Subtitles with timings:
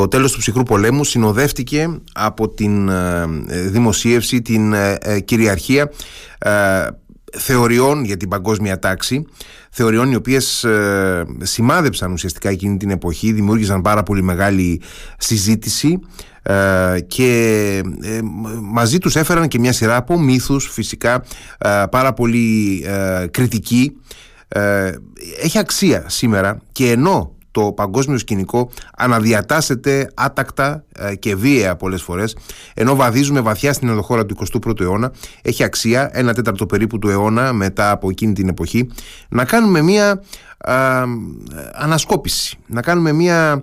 [0.00, 2.90] το τέλος του ψυχρού πολέμου συνοδεύτηκε από την
[3.70, 4.74] δημοσίευση, την
[5.24, 5.90] κυριαρχία
[7.36, 9.26] θεωριών για την παγκόσμια τάξη
[9.70, 14.80] θεωριών οι οποίες ε, σημάδεψαν ουσιαστικά εκείνη την εποχή δημιούργησαν πάρα πολύ μεγάλη
[15.18, 15.98] συζήτηση
[16.42, 18.20] ε, και ε,
[18.62, 21.24] μαζί τους έφεραν και μια σειρά από μύθους φυσικά
[21.58, 22.84] ε, πάρα πολύ
[23.30, 23.92] κριτική
[25.42, 32.36] έχει αξία σήμερα και ενώ το παγκόσμιο σκηνικό αναδιατάσσεται άτακτα ε, και βίαια πολλές φορές
[32.74, 35.12] ενώ βαδίζουμε βαθιά στην ενδοχώρα του 21ου αιώνα.
[35.42, 38.90] Έχει αξία ένα τέταρτο περίπου του αιώνα μετά από εκείνη την εποχή
[39.28, 40.22] να κάνουμε μία
[41.72, 43.62] ανασκόπηση να κάνουμε μία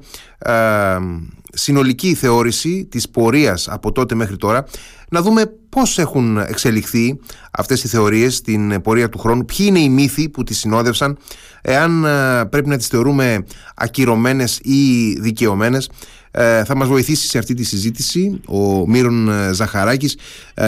[1.55, 4.65] συνολική θεώρηση της πορείας από τότε μέχρι τώρα
[5.09, 7.19] να δούμε πώς έχουν εξελιχθεί
[7.51, 11.17] αυτές οι θεωρίες στην πορεία του χρόνου, ποιοι είναι οι μύθοι που τις συνόδευσαν,
[11.61, 13.45] εάν ε, πρέπει να τις θεωρούμε
[13.75, 15.89] ακυρωμένες ή δικαιωμένες.
[16.31, 20.17] Ε, θα μας βοηθήσει σε αυτή τη συζήτηση ο Μύρον ε, Ζαχαράκης,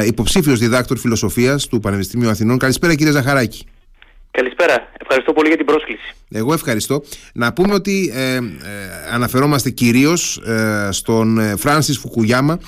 [0.05, 2.57] υποψήφιος διδάκτορ φιλοσοφίας του Πανεπιστημίου Αθηνών.
[2.57, 3.65] Καλησπέρα κύριε Ζαχαράκη.
[4.37, 4.91] Καλησπέρα.
[5.01, 6.13] Ευχαριστώ πολύ για την πρόσκληση.
[6.29, 7.03] Εγώ ευχαριστώ.
[7.33, 8.39] Να πούμε ότι ε,
[9.13, 10.41] αναφερόμαστε κυρίως
[10.89, 12.59] στον Φράνσις Φουκουγιάμα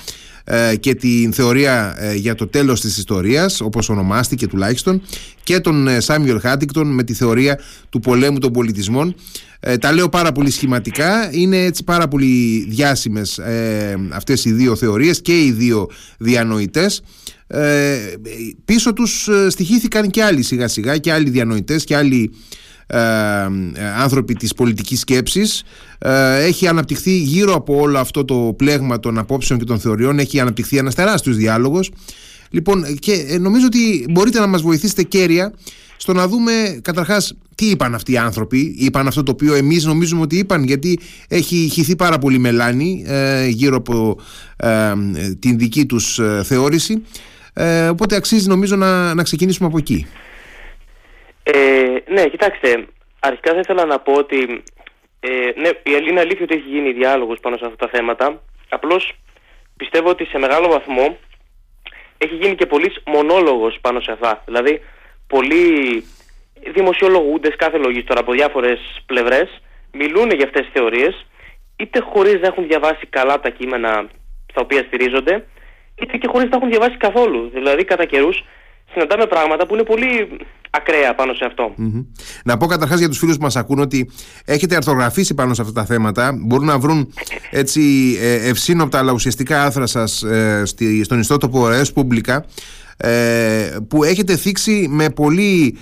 [0.44, 5.02] ε, και την θεωρία ε, για το τέλος της ιστορίας όπως ονομάστηκε τουλάχιστον
[5.42, 9.14] και τον Σάμιουελ Χάντικτον με τη θεωρία του πολέμου των πολιτισμών
[9.60, 14.76] ε, τα λέω πάρα πολύ σχηματικά είναι έτσι πάρα πολύ διάσημες ε, αυτές οι δύο
[14.76, 17.02] θεωρίες και οι δύο διανοητές
[17.50, 17.98] ε,
[18.64, 22.30] πίσω τους στοιχήθηκαν και άλλοι σιγά σιγά και άλλοι διανοητές και άλλοι
[22.92, 22.98] ε,
[23.74, 25.62] ε, άνθρωποι της πολιτικής σκέψης.
[25.98, 30.40] Ε, έχει αναπτυχθεί γύρω από όλο αυτό το πλέγμα των απόψεων και των θεωριών έχει
[30.40, 31.90] αναπτυχθεί ένας τεράστιος διάλογος.
[32.50, 35.52] Λοιπόν και νομίζω ότι μπορείτε να μας βοηθήσετε κέρια
[35.96, 38.74] στο να δούμε καταρχάς τι είπαν αυτοί οι άνθρωποι.
[38.78, 40.98] Είπαν αυτό το οποίο εμείς νομίζουμε ότι είπαν γιατί
[41.28, 43.04] έχει χυθεί πάρα πολύ μελάνη
[43.48, 44.18] γύρω από
[45.38, 47.02] την δική τους θεώρηση
[47.90, 50.06] οπότε αξίζει νομίζω να, να ξεκινήσουμε από εκεί
[51.42, 52.86] ε, ναι, κοιτάξτε,
[53.20, 54.62] αρχικά θα ήθελα να πω ότι
[55.20, 55.28] ε,
[55.60, 55.70] ναι,
[56.08, 58.42] είναι αλήθεια ότι έχει γίνει διάλογος πάνω σε αυτά τα θέματα.
[58.68, 59.12] Απλώς
[59.76, 61.18] πιστεύω ότι σε μεγάλο βαθμό
[62.18, 64.42] έχει γίνει και πολλής μονόλογος πάνω σε αυτά.
[64.44, 64.80] Δηλαδή,
[65.26, 66.04] πολλοί
[66.72, 69.60] δημοσιολογούντες κάθε λογίστορα από διάφορες πλευρές
[69.92, 71.26] μιλούν για αυτές τις θεωρίες
[71.76, 74.08] είτε χωρίς να έχουν διαβάσει καλά τα κείμενα
[74.50, 75.44] στα οποία στηρίζονται
[76.00, 77.50] είτε και χωρίς να έχουν διαβάσει καθόλου.
[77.54, 78.44] Δηλαδή, κατά καιρούς
[78.92, 80.28] συναντάμε πράγματα που είναι πολύ
[80.70, 81.74] ακραία πάνω σε αυτό.
[82.44, 84.10] Να πω καταρχάς για τους φίλους που μας ακούν ότι
[84.44, 86.32] έχετε αρθογραφήσει πάνω σε αυτά τα θέματα.
[86.46, 87.14] Μπορούν να βρουν
[87.50, 87.82] έτσι
[88.20, 90.62] ε, ευσύνοπτα αλλά ουσιαστικά άρθρα σας ε,
[91.04, 92.44] στον ιστότοπο Ρεό Πούμπλικα
[92.96, 95.78] ε, που έχετε θίξει με πολύ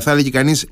[0.00, 0.68] θα έλεγε κανείς ε,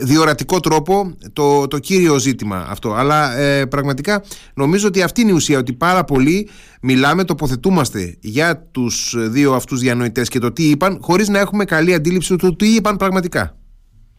[0.00, 2.92] διορατικό τρόπο το, το κύριο ζήτημα αυτό.
[2.92, 4.24] Αλλά ε, πραγματικά
[4.54, 6.48] νομίζω ότι αυτή είναι η ουσία ότι πάρα πολύ
[6.82, 11.94] μιλάμε, τοποθετούμαστε για τους δύο αυτούς διανοητές και το τι είπαν χωρίς να έχουμε καλή
[11.94, 13.56] αντίληψη του τι είπαν πραγματικά.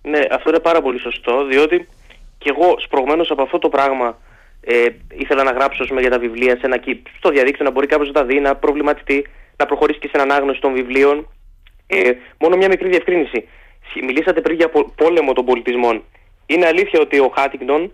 [0.02, 1.88] Ναι, αυτό είναι πάρα πολύ σωστό διότι
[2.38, 4.18] και εγώ σπρωγμένος από αυτό το πράγμα
[4.62, 4.86] ε,
[5.18, 6.80] ήθελα να γράψω για τα βιβλία σε ένα,
[7.18, 9.28] στο διαδίκτυο να μπορεί κάποιος να τα δει, να προβληματιστεί
[9.58, 11.30] να προχωρήσει και σε ανάγνωση των βιβλίων.
[11.88, 13.48] Ε, μόνο μια μικρή διευκρίνηση
[14.06, 16.04] Μιλήσατε πριν για πόλεμο των πολιτισμών.
[16.46, 17.92] Είναι αλήθεια ότι ο Χάτιγκτον,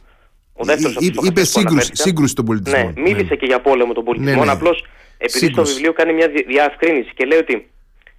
[0.54, 2.94] ο δεύτερος από Είπε σύγκρουση, σύγκρουση των πολιτισμών.
[2.96, 3.36] Ναι, μίλησε ναι.
[3.36, 4.40] και για πόλεμο των πολιτισμών.
[4.40, 4.52] Ναι, ναι.
[4.52, 4.86] Απλώς
[5.18, 5.66] επειδή σύγκρουση.
[5.66, 7.70] στο βιβλίο κάνει μια διευκρίνηση και λέει ότι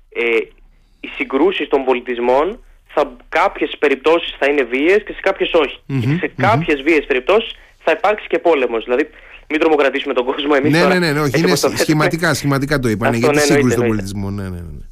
[0.08, 0.22] ε,
[1.00, 5.78] οι συγκρούσεις των πολιτισμών θα κάποιες περιπτώσεις θα είναι βίες και σε κάποιες όχι.
[5.88, 6.84] Mm-hmm, και σε κάποιες mm-hmm.
[6.84, 7.52] βίες περιπτώσεις
[7.84, 8.84] θα υπάρξει και πόλεμος.
[8.84, 9.08] Δηλαδή,
[9.48, 10.72] μην τρομοκρατήσουμε τον κόσμο εμείς.
[10.72, 13.14] Ναι, ναι, ναι, ναι, όχι, είναι σχηματικά, σχηματικά το είπαν.
[13.14, 14.34] για τη σύγκρουση των πολιτισμών.
[14.34, 14.84] Ναι, ναι, ναι.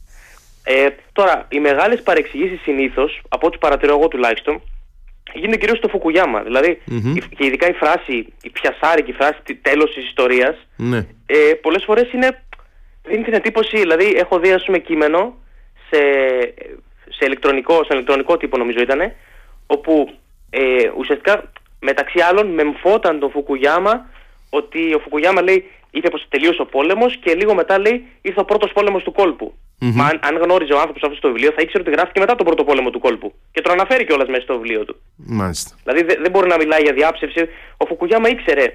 [0.73, 4.63] Ε, τώρα, οι μεγάλες παρεξηγήσεις συνήθως, από ό,τι παρατηρώ εγώ τουλάχιστον,
[5.35, 6.43] γίνονται κυρίως στο Φουκουγιάμα.
[6.43, 7.19] Δηλαδή, mm-hmm.
[7.37, 11.07] και ειδικά η φράση, η πιασάρικη φράση τέλος της ιστορίας, ναι.
[11.27, 12.43] ε, πολλές φορές είναι.
[13.05, 15.35] Δίνει την εντύπωση, δηλαδή, έχω δει ας πούμε, κείμενο
[15.91, 16.01] σε,
[17.09, 19.13] σε, ηλεκτρονικό, σε ηλεκτρονικό τύπο, νομίζω ήταν,
[19.67, 20.15] όπου
[20.51, 24.07] ε, ουσιαστικά μεταξύ άλλων μεμφόταν τον Φουκουγιάμα
[24.51, 28.45] ότι ο Φουκουγιάμα λέει είπε πως τελείωσε ο πόλεμος και λίγο μετά λέει ήρθε ο
[28.45, 29.55] πρώτος πόλεμος του κόλπου.
[29.55, 29.93] Mm-hmm.
[29.95, 32.47] Μα αν, αν γνώριζε ο άνθρωπος αυτό το βιβλίο, θα ήξερε ότι γράφτηκε μετά τον
[32.47, 33.35] πρώτο πόλεμο του κόλπου.
[33.53, 34.97] Και το αναφέρει κιόλας μέσα στο βιβλίο του.
[35.17, 35.77] Μάλιστα.
[35.85, 37.49] Δηλαδή δεν, δεν μπορεί να μιλάει για διάψευση.
[37.77, 38.67] Ο Φουκουγιάμα ήξερε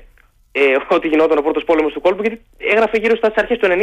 [0.52, 3.74] ε, ότι γινόταν ο πρώτος πόλεμος του κόλπου, γιατί έγραφε γύρω στι αρχές του 90,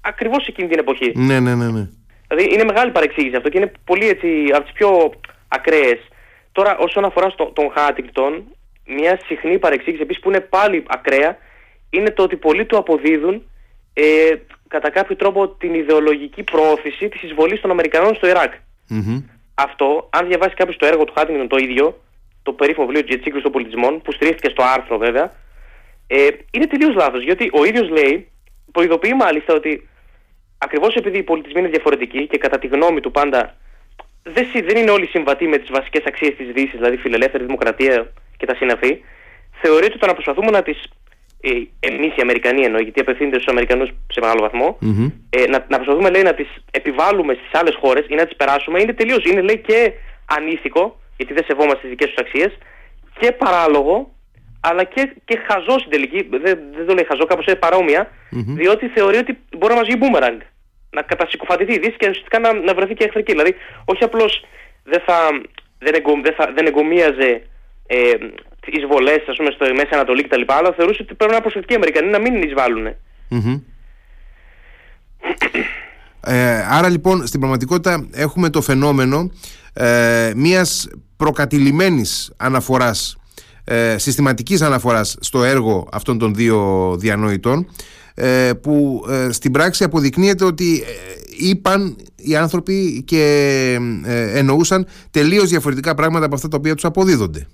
[0.00, 1.12] ακριβώς εκείνη την εποχή.
[1.14, 1.88] Ναι, ναι, ναι, ναι.
[2.28, 5.12] Δηλαδή είναι μεγάλη παρεξήγηση αυτό και είναι πολύ έτσι από τις πιο
[5.48, 5.98] ακραίες.
[6.52, 8.44] Τώρα, όσον αφορά στο, τον Χάτιγκτον,
[8.86, 11.36] μια συχνή παρεξήγηση επίσης που είναι πάλι ακραία
[11.90, 13.42] είναι το ότι πολλοί του αποδίδουν
[13.92, 14.34] ε,
[14.68, 18.52] κατά κάποιο τρόπο την ιδεολογική πρόθεση της εισβολής των Αμερικανών στο Ιράκ.
[19.54, 22.00] Αυτό, αν διαβάσει κάποιος το έργο του Χάτινγκton το ίδιο,
[22.42, 25.32] το περίφημο βιβλίο για τη σύγκρουση των πολιτισμών, που στηρίχθηκε στο άρθρο βέβαια,
[26.10, 28.28] Ε, είναι τελείως λάθος, γιατί ο ίδιος λέει,
[28.72, 29.88] προειδοποιεί μάλιστα ότι
[30.58, 33.56] ακριβώς επειδή οι πολιτισμοί είναι διαφορετικοί και κατά τη γνώμη του πάντα
[34.22, 38.46] δεν, δεν είναι όλοι συμβατοί με τις βασικές αξίες της Δύσης, δηλαδή φιλελεύθερη δημοκρατία και
[38.46, 39.00] τα συναφή,
[39.62, 40.78] θεωρεί ότι το να προσπαθούμε να τις.
[41.40, 41.50] Ε,
[41.80, 45.12] Εμείς οι Αμερικανοί εννοεί, γιατί απευθύνεται στους Αμερικανούς σε μεγάλο βαθμό, mm-hmm.
[45.30, 48.80] ε, να, να προσπαθούμε λέει, να τις επιβάλλουμε στις άλλες χώρες ή να τις περάσουμε
[48.80, 49.24] είναι τελείως.
[49.24, 49.92] Είναι λέει και
[50.36, 52.58] ανήθικο, γιατί δεν σεβόμαστε τις δικές τους αξίες,
[53.20, 54.14] και παράλογο,
[54.60, 56.28] αλλά και, και χαζό στην τελική.
[56.30, 58.54] Δεν, δεν το λέει χαζό, κάπως είναι παρόμοια, mm-hmm.
[58.60, 60.40] διότι θεωρεί ότι μπορεί να μας βγει μπούμεραγκ
[60.90, 63.32] να κατασυκοφαντηθεί η Δύση και ουσιαστικά να, να βρεθεί και εχθρική.
[63.32, 63.54] Δηλαδή,
[63.84, 64.44] όχι απλώς
[64.84, 65.02] δεν,
[65.78, 67.42] δεν, εγκο, δεν, δεν εγκομίαζε
[67.86, 68.12] ε,
[68.72, 69.22] εισβολές
[69.54, 70.42] στο Μέση Ανατολή κτλ.
[70.46, 72.86] Αλλά θεωρούσε ότι πρέπει να είναι προσεκτικοί οι Αμερικανοί να μην εισβάλλουν.
[73.30, 73.60] Mm-hmm.
[76.20, 79.30] Ε, άρα λοιπόν στην πραγματικότητα έχουμε το φαινόμενο
[79.72, 83.18] ε, μιας προκατηλημένης αναφοράς
[83.64, 87.66] ε, συστηματικής αναφοράς στο έργο αυτών των δύο διανοητών
[88.20, 93.76] ε, που ε, στην πράξη αποδεικνύεται ότι ε, είπαν οι άνθρωποι και
[94.32, 97.46] εννοούσαν τελείως διαφορετικά πράγματα από αυτά τα οποία τους αποδίδονται.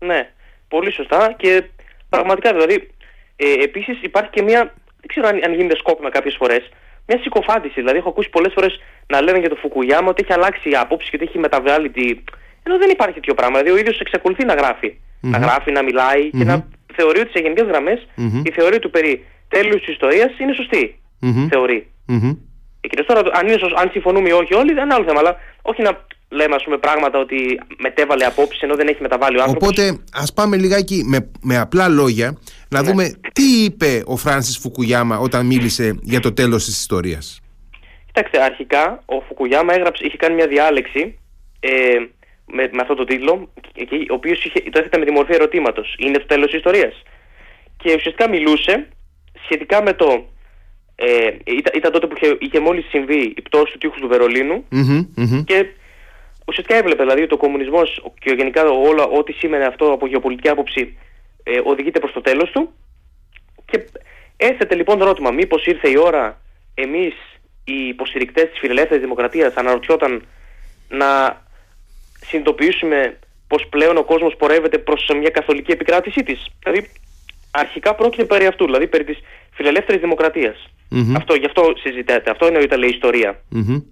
[0.00, 0.30] Ναι,
[0.68, 1.64] πολύ σωστά και
[2.08, 2.90] πραγματικά δηλαδή
[3.36, 4.60] ε, επίσης υπάρχει και μια,
[5.00, 6.62] δεν ξέρω αν, αν γίνεται σκόπιμα κάποιες φορές,
[7.06, 7.74] μια συκοφάντηση.
[7.74, 11.10] Δηλαδή, έχω ακούσει πολλές φορές να λένε για το Φουκουγιάμα ότι έχει αλλάξει η άποψη
[11.10, 12.06] και ότι έχει μεταβάλει τη.
[12.62, 13.58] Ενώ δεν υπάρχει τέτοιο πράγμα.
[13.58, 14.98] Δηλαδή, ο ίδιος εξακολουθεί να γράφει.
[15.20, 18.06] Να γράφει, να μιλάει και να θεωρεί ότι σε γενικές γραμμές
[18.42, 21.00] η θεωρία του περί τέλου της ιστορίας είναι σωστή.
[21.22, 21.46] Mm-hmm.
[21.50, 21.90] Θεωρεί.
[22.08, 22.36] Mm-hmm.
[23.06, 25.18] τώρα, αν, είναι, αν συμφωνούμε ή όχι όλοι, δεν είναι άλλο θέμα.
[25.18, 29.42] Αλλά όχι να λέμε ας πούμε, πράγματα ότι μετέβαλε απόψεις ενώ δεν έχει μεταβάλει ο
[29.42, 29.68] άνθρωπος.
[29.68, 32.38] Οπότε ας πάμε λιγάκι με, με απλά λόγια
[32.68, 32.88] να ναι.
[32.88, 37.40] δούμε τι είπε ο Φράνσις Φουκουγιάμα όταν μίλησε για το τέλος της ιστορίας.
[38.06, 41.18] Κοιτάξτε, αρχικά ο Φουκουγιάμα έγραψε, είχε κάνει μια διάλεξη
[41.60, 41.70] ε,
[42.46, 43.52] με, με αυτό το τίτλο,
[44.10, 44.38] ο οποίος
[44.72, 45.96] το έθετε με τη μορφή ερωτήματος.
[45.98, 47.02] Είναι το τέλος της ιστορίας.
[47.76, 48.88] Και ουσιαστικά μιλούσε
[49.44, 50.28] σχετικά με το.
[50.94, 54.64] Ε, ήταν, ήταν τότε που είχε, είχε μόλις συμβεί η πτώση του τείχους του βερολινου
[55.44, 55.66] και
[56.50, 60.98] ουσιαστικά έβλεπε δηλαδή ότι ο κομμουνισμός και γενικά όλα ό,τι σήμαινε αυτό από γεωπολιτική άποψη
[61.42, 62.72] ε, οδηγείται προς το τέλος του.
[63.64, 63.76] Και
[64.36, 66.40] έθετε λοιπόν το ερώτημα, μήπως ήρθε η ώρα
[66.74, 67.14] εμείς
[67.64, 70.22] οι υποστηρικτές της φιλελεύθερης δημοκρατίας αναρωτιόταν
[70.88, 71.42] να
[72.26, 73.18] συνειδητοποιήσουμε
[73.48, 76.46] πως πλέον ο κόσμος πορεύεται προς μια καθολική επικράτησή της.
[76.62, 76.90] Δηλαδή
[77.50, 79.18] αρχικά πρόκειται περί αυτού, δηλαδή περί της
[79.50, 80.00] φιλελεύθερης
[81.16, 83.40] Αυτό, γι' αυτό συζητάτε, αυτό είναι όταν λέει ιστορία.
[83.54, 83.82] Mm-hmm.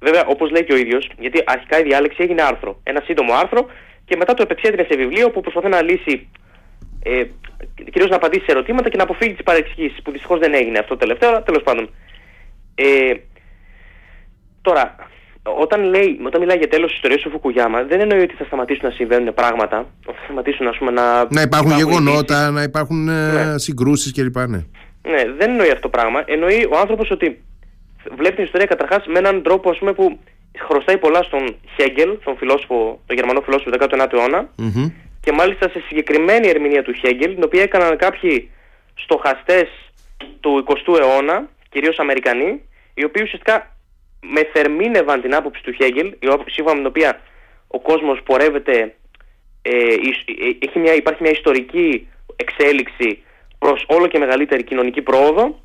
[0.00, 2.80] Βέβαια, όπως λέει και ο ίδιος, γιατί αρχικά η διάλεξη έγινε άρθρο.
[2.82, 3.66] Ένα σύντομο άρθρο
[4.04, 6.28] και μετά το επεξέτεινε σε βιβλίο που προσπαθεί να λύσει.
[7.02, 7.24] Ε,
[7.92, 10.96] κυρίως να απαντήσει σε ερωτήματα και να αποφύγει τις παρεξηγήσεις που δυστυχώς δεν έγινε αυτό
[10.96, 11.90] τελευταίο, αλλά τέλος πάντων.
[12.74, 13.12] Ε,
[14.62, 14.96] τώρα,
[15.42, 18.88] όταν, λέει, όταν μιλάει για τέλος της ιστορίας του Φουκουγιάμα, δεν εννοεί ότι θα σταματήσουν
[18.88, 19.86] να συμβαίνουν πράγματα.
[20.04, 21.26] Θα σταματήσουν ας πούμε, να.
[21.30, 23.58] Να υπάρχουν γεγονότα, να υπάρχουν ε, ναι.
[23.58, 24.36] συγκρούσεις κλπ.
[24.36, 24.64] Ναι.
[25.02, 26.22] ναι, δεν εννοεί αυτό το πράγμα.
[26.26, 27.42] Εννοεί ο άνθρωπος ότι
[28.10, 30.18] βλέπεις την ιστορία καταρχάς με έναν τρόπο ας πούμε, που
[30.58, 34.50] χρωστάει πολλά στον Χέγκελ, τον, φιλόσοφο, τον γερμανό φιλόσοφο του 19ου αιώνα.
[34.58, 34.92] Mm-hmm.
[35.20, 38.50] Και μάλιστα σε συγκεκριμένη ερμηνεία του Χέγκελ, την οποία έκαναν κάποιοι
[38.94, 39.68] στοχαστές
[40.40, 42.62] του 20ου αιώνα, κυρίως Αμερικανοί,
[42.94, 43.76] οι οποίοι ουσιαστικά
[44.20, 47.20] μεθερμίνευαν την άποψη του Χέγγελ, η άποψη σύμφωνα με την οποία
[47.66, 48.94] ο κόσμος πορεύεται,
[49.62, 49.94] ε, ε,
[50.58, 53.22] έχει μια, υπάρχει μια ιστορική εξέλιξη
[53.58, 55.60] προς όλο και μεγαλύτερη κοινωνική πρόοδο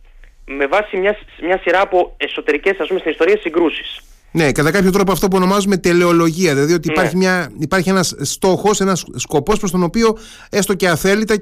[0.45, 3.99] με βάση μια, μια σειρά από εσωτερικές ας πούμε στην ιστορία συγκρούσεις.
[4.31, 7.23] Ναι, κατά κάποιο τρόπο αυτό που ονομάζουμε τελεολογία, δηλαδή ότι υπάρχει, ναι.
[7.25, 10.17] μια, υπάρχει ένας στόχος, ένας σκοπός προς τον οποίο
[10.49, 11.35] έστω και αθέλητα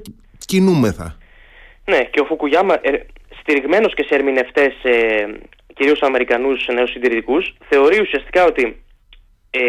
[0.45, 1.17] κινούμεθα.
[1.85, 3.05] Ναι, και ο Φουκουγιάμα ε,
[3.39, 5.25] στηριγμένος και σε ερμηνευτές ε,
[5.75, 8.83] κυρίως Αμερικανούς νεοσυντηρητικούς, θεωρεί ουσιαστικά ότι
[9.49, 9.59] ε,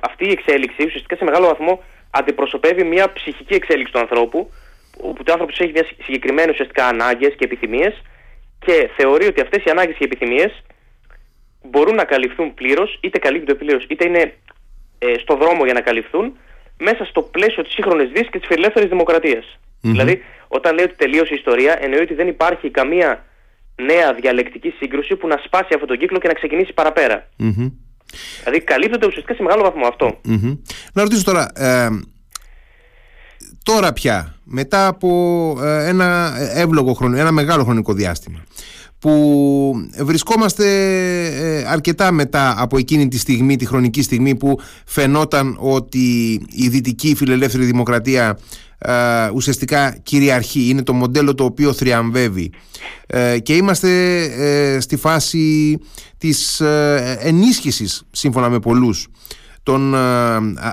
[0.00, 4.50] αυτή η εξέλιξη ουσιαστικά σε μεγάλο βαθμό αντιπροσωπεύει μια ψυχική εξέλιξη του ανθρώπου,
[5.00, 8.02] όπου το άνθρωπος έχει μια συγκεκριμένε ουσιαστικά ανάγκες και επιθυμίες
[8.64, 10.62] και θεωρεί ότι αυτές οι ανάγκες και επιθυμίες
[11.62, 14.34] μπορούν να καλυφθούν πλήρως, είτε καλύπτονται πλήρως, είτε είναι
[14.98, 16.36] ε, στο δρόμο για να καλυφθούν,
[16.78, 18.90] μέσα στο πλαίσιο της σύγχρονης Δύσης και της φιλελεύθερης
[19.80, 23.24] Δηλαδή, όταν λέει ότι τελείωσε η ιστορία, εννοεί ότι δεν υπάρχει καμία
[23.76, 27.28] νέα διαλεκτική σύγκρουση που να σπάσει αυτόν τον κύκλο και να ξεκινήσει παραπέρα.
[27.38, 27.72] Mm-hmm.
[28.38, 30.20] Δηλαδή καλύπτεται ουσιαστικά σε μεγάλο βαθμό αυτό.
[30.28, 30.58] Mm-hmm.
[30.92, 31.88] Να ρωτήσω τώρα, ε,
[33.62, 38.38] τώρα πια, μετά από ε, ένα εύλογο χρόνο, ένα μεγάλο χρονικό διάστημα,
[38.98, 40.66] που βρισκόμαστε
[41.26, 47.14] ε, αρκετά μετά από εκείνη τη στιγμή, τη χρονική στιγμή που φαινόταν ότι η δυτική
[47.14, 48.38] φιλελεύθερη δημοκρατία
[48.82, 52.50] ε, ουσιαστικά κυριαρχεί, είναι το μοντέλο το οποίο θριαμβεύει.
[53.06, 55.78] Ε, και είμαστε ε, στη φάση
[56.18, 56.60] της
[57.18, 59.08] ενίσχυσης σύμφωνα με πολλούς
[59.62, 59.94] των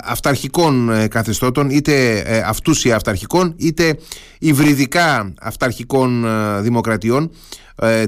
[0.03, 3.98] αυταρχικών καθεστώτων είτε αυτούσια αυταρχικών είτε
[4.39, 6.25] υβριδικά αυταρχικών
[6.62, 7.32] δημοκρατιών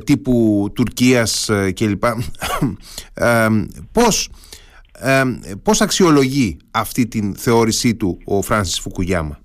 [0.06, 2.04] τύπου Τουρκίας κλπ.
[3.94, 4.30] Πώς,
[5.64, 9.40] πώς αξιολογεί αυτή την θεώρησή του ο Φράνσις Φουκουγιάμα;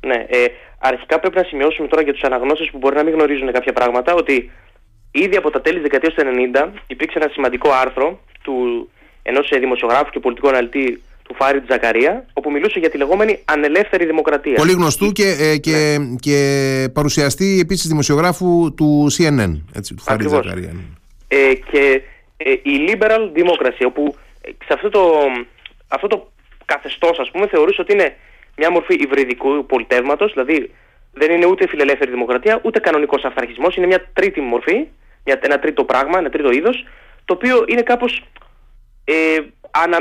[0.00, 0.44] Ναι, ε,
[0.78, 4.14] αρχικά πρέπει να σημειώσουμε τώρα για τους αναγνώστες που μπορεί να μην γνωρίζουν κάποια πράγματα
[4.14, 4.50] ότι
[5.10, 6.22] ήδη από τα τέλη της δεκαετίας του
[6.54, 8.90] 90 υπήρξε ένα σημαντικό άρθρο του
[9.22, 14.54] ενός δημοσιογράφου και πολιτικού αναλυτή του Φάριτ Τζακαρία, όπου μιλούσε για τη λεγόμενη ανελεύθερη δημοκρατία.
[14.54, 16.14] Πολύ γνωστού και, ε, και, ναι.
[16.20, 20.74] και παρουσιαστή επίσης δημοσιογράφου του CNN, έτσι, του Φάριτ Τζακαρία.
[21.28, 22.02] Ε, και
[22.36, 25.00] ε, η liberal democracy, όπου ε, σε αυτό το,
[25.88, 26.30] αυτό το
[26.64, 28.16] καθεστώς, ας πούμε, θεωρούσε ότι είναι
[28.56, 30.70] μια μορφή υβριδικού πολιτεύματος, δηλαδή
[31.12, 33.76] δεν είναι ούτε φιλελεύθερη δημοκρατία, ούτε κανονικός αυταρχισμός.
[33.76, 34.86] Είναι μια τρίτη μορφή,
[35.24, 36.86] μια, ένα τρίτο πράγμα, ένα τρίτο είδος,
[37.24, 38.22] το οποίο είναι κάπως.
[39.04, 39.38] Ε,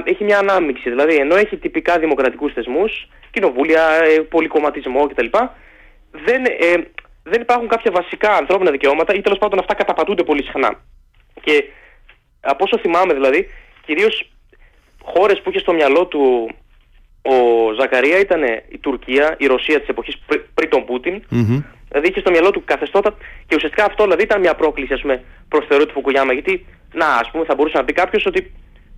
[0.03, 0.89] έχει μια ανάμειξη.
[0.89, 5.27] Δηλαδή, ενώ έχει τυπικά δημοκρατικούς θεσμούς, κοινοβούλια, ε, πολυκομματισμό κτλ.,
[6.11, 6.73] δεν, ε,
[7.23, 10.79] δεν υπάρχουν κάποια βασικά ανθρώπινα δικαιώματα ή τέλος πάντων αυτά καταπατούνται πολύ συχνά.
[11.41, 11.63] Και
[12.41, 13.47] από όσο θυμάμαι δηλαδή,
[13.85, 14.31] κυρίως
[15.03, 16.49] χώρες που είχε στο μυαλό του
[17.21, 17.33] ο
[17.79, 20.17] Ζακαρία ήταν η Τουρκία, η Ρωσία της εποχής
[20.53, 21.21] πριν τον Πούτιν.
[21.31, 21.63] Mm-hmm.
[21.87, 23.15] Δηλαδή είχε στο μυαλό του καθεστώτα
[23.47, 26.33] και ουσιαστικά αυτό δηλαδή ήταν μια πρόκληση προς θεωρία του Φουκουγιάμα.
[26.33, 28.51] Γιατί, να, ας πούμε, θα μπορούσε να πει κάποιος ότι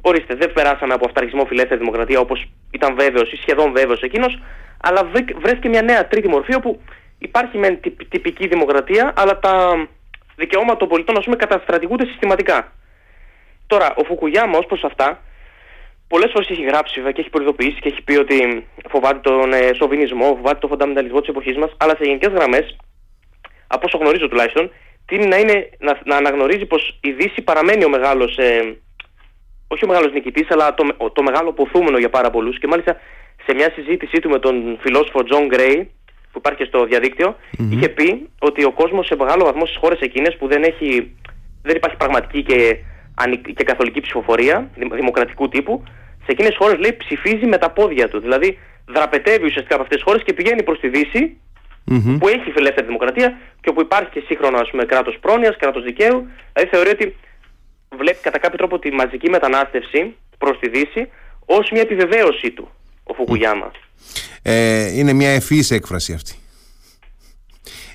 [0.06, 4.40] ορίστε, δεν περάσαμε από αυταρχισμό φιλελεύθερη δημοκρατία όπως ήταν βέβαιος ή σχεδόν βέβαιος εκείνος,
[4.82, 6.82] αλλά βρέθηκε μια νέα τρίτη μορφή όπου
[7.18, 7.80] υπάρχει μεν
[8.10, 9.88] τυπική δημοκρατία, αλλά τα
[10.36, 12.72] δικαιώματα των πολιτών, ας πούμε, καταστρατηγούνται συστηματικά.
[13.68, 15.22] Τώρα, ο Φουκουγιάμα ως προς αυτά
[16.08, 20.26] πολλές φορές έχει γράψει και έχει προειδοποιήσει και έχει πει ότι φοβάται τον ε, σοβινισμό,
[20.26, 22.78] φοβάται τον φονταμενταλισμό της εποχής μας, αλλά σε γενικές γραμμές,
[23.68, 24.72] από όσο γνωρίζω τουλάχιστον,
[25.06, 28.38] τίνει να, είναι, να, να αναγνωρίζει πως η Δύση παραμένει ο μεγάλος.
[28.38, 28.78] Ε,
[29.68, 32.60] όχι ο μεγάλος νικητής, αλλά το, το μεγάλο ποθούμενο για πάρα πολλούς.
[32.60, 32.98] Και μάλιστα
[33.46, 35.92] σε μια συζήτησή του με τον φιλόσοφο Τζον Γκρέι,
[36.32, 37.36] που υπάρχει στο διαδίκτυο
[37.72, 41.16] είχε πει ότι ο κόσμος σε μεγάλο βαθμό στις χώρες εκείνες που δεν, έχει,
[41.64, 42.78] δεν υπάρχει πραγματική και,
[43.56, 45.84] και καθολική ψηφοφορία δημοκρατικού τύπου,
[46.26, 48.20] σε εκείνες τις χώρες λέει ψηφίζει με τα πόδια του.
[48.20, 51.38] Δηλαδή δραπετεύει ουσιαστικά από αυτές τις χώρες και πηγαίνει προς τη Δύση,
[51.92, 52.18] mm-hmm.
[52.20, 56.28] που έχει φιλελεύθερη δημοκρατία και όπου υπάρχει και σύγχρονο κράτος πρόνοιας, κράτος δικαίου.
[56.54, 57.16] Δηλαδή θεωρεί ότι
[57.98, 61.08] βλέπει κατά κάποιο τρόπο τη μαζική μετανάστευση προς τη Δύση
[61.46, 62.70] ως μια επιβεβαίωσή του
[63.04, 63.72] ο Φουκουγιάμα.
[64.42, 66.34] Ε, είναι μια ευφυής έκφραση αυτή.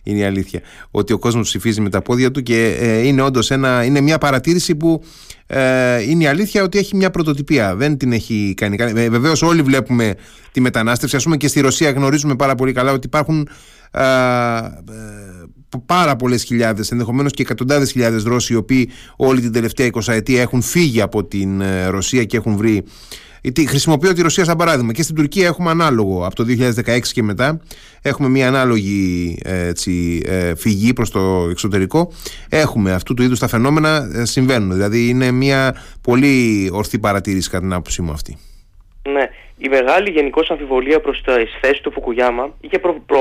[0.02, 0.60] Είναι η αλήθεια.
[0.90, 4.76] Ότι ο κόσμος ψηφίζει με τα πόδια του και ε, είναι όντως είναι μια παρατήρηση
[4.76, 5.04] που
[5.46, 7.76] ε, είναι η αλήθεια ότι έχει μια πρωτοτυπία.
[7.76, 8.76] Δεν την έχει κάνει.
[8.80, 10.14] Ε, Βεβαίως, όλοι βλέπουμε
[10.52, 11.16] τη μετανάστευση.
[11.16, 13.48] Α πούμε και στη Ρωσία γνωρίζουμε πάρα πολύ καλά ότι υπάρχουν
[13.90, 14.02] ε,
[15.86, 20.40] πάρα πολλές χιλιάδες, ενδεχομένως και εκατοντάδες χιλιάδες Ρώσοι, οι οποίοι όλη την τελευταία 20 ετία
[20.40, 22.84] έχουν φύγει από την ε, Ρωσία και έχουν βρει
[23.66, 24.92] Χρησιμοποιώ τη Ρωσία σαν παράδειγμα.
[24.92, 26.44] Και στην Τουρκία έχουμε ανάλογο από το
[26.84, 27.60] 2016 και μετά.
[28.02, 32.12] Έχουμε μια ανάλογη έτσι, ε, φυγή προς το εξωτερικό.
[32.48, 34.72] Έχουμε αυτού του είδους τα φαινόμενα ε, συμβαίνουν.
[34.72, 38.36] Δηλαδή είναι μια πολύ ορθή παρατήρηση κατά την άποψή μου αυτή.
[39.02, 39.30] Ναι.
[39.56, 43.20] Η μεγάλη γενικώς αμφιβολία προς τη θέση του Φουκουγιάμα είχε, προ, προ,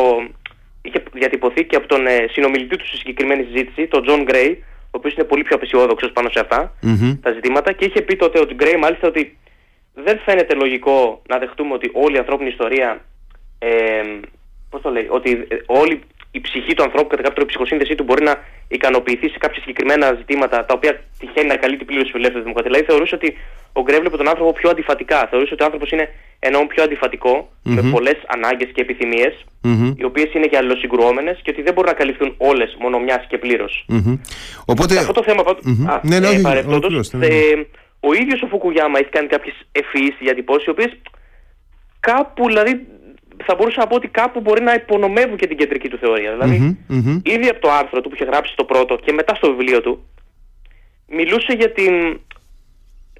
[0.81, 4.97] είχε διατυπωθεί και από τον ε, συνομιλητή του στη συγκεκριμένη συζήτηση, τον Τζον Γκρέι, ο
[4.97, 7.17] οποίος είναι πολύ πιο απαισιόδοξος πάνω σε αυτά mm-hmm.
[7.21, 7.71] τα ζητήματα.
[7.71, 9.37] Και είχε πει τότε ο Γκρέι, μάλιστα, ότι
[9.93, 13.05] δεν φαίνεται λογικό να δεχτούμε ότι όλη η ανθρώπινη ιστορία,
[13.59, 14.01] ε,
[14.69, 18.03] πώς το λέει, ότι όλη η ψυχή του ανθρώπου κατά κάποιο τρόπο η ψυχοσύνθεσή του
[18.03, 18.35] μπορεί να
[18.67, 22.71] ικανοποιηθεί σε κάποια συγκεκριμένα ζητήματα τα οποία τυχαίνει να καλύπτει πλήρως η ελεύθερη δημοκρατία.
[22.71, 23.37] Δηλαδή θεωρούσε ότι
[23.79, 25.27] ο Γκρέ βλέπει τον άνθρωπο πιο αντιφατικά.
[25.29, 26.07] Θεωρούσε ότι ο άνθρωπος είναι
[26.39, 27.75] ενώ πιο αντιφατικό, mm-hmm.
[27.75, 29.93] με πολλές ανάγκες και επιθυμίες, mm-hmm.
[29.99, 33.37] οι οποίες είναι και αλληλοσυγκρουόμενες και ότι δεν μπορούν να καλυφθούν όλες μόνο μιας και
[33.37, 33.85] πλήρως.
[33.89, 34.19] Mm-hmm.
[34.65, 34.93] Οπότε...
[34.93, 35.89] Σε αυτό το θέμα, mm-hmm.
[35.93, 36.27] α, ναι, ναι,
[37.27, 37.53] ε,
[37.99, 40.91] ο ίδιος ο Φουκουγιάμα έχει κάνει κάποιες ευφυείς διατυπώσεις οι οποίες
[41.99, 42.87] κάπου δηλαδή
[43.45, 46.31] θα μπορούσα να πω ότι κάπου μπορεί να υπονομεύουν και την κεντρική του θεωρία.
[46.31, 49.47] Δηλαδή, mm-hmm, ήδη από το άρθρο του που είχε γράψει στο πρώτο και μετά στο
[49.49, 50.05] βιβλίο του,
[51.07, 52.19] μιλούσε για, την,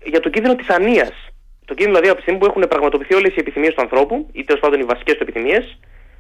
[0.10, 1.16] για το κίνδυνο της ανίας.
[1.66, 4.44] Το κίνδυνο δηλαδή από τη στιγμή που έχουν πραγματοποιηθεί όλες οι επιθυμίες του ανθρώπου, ή
[4.44, 5.80] τέλος πάντων οι βασικές του επιθυμίες,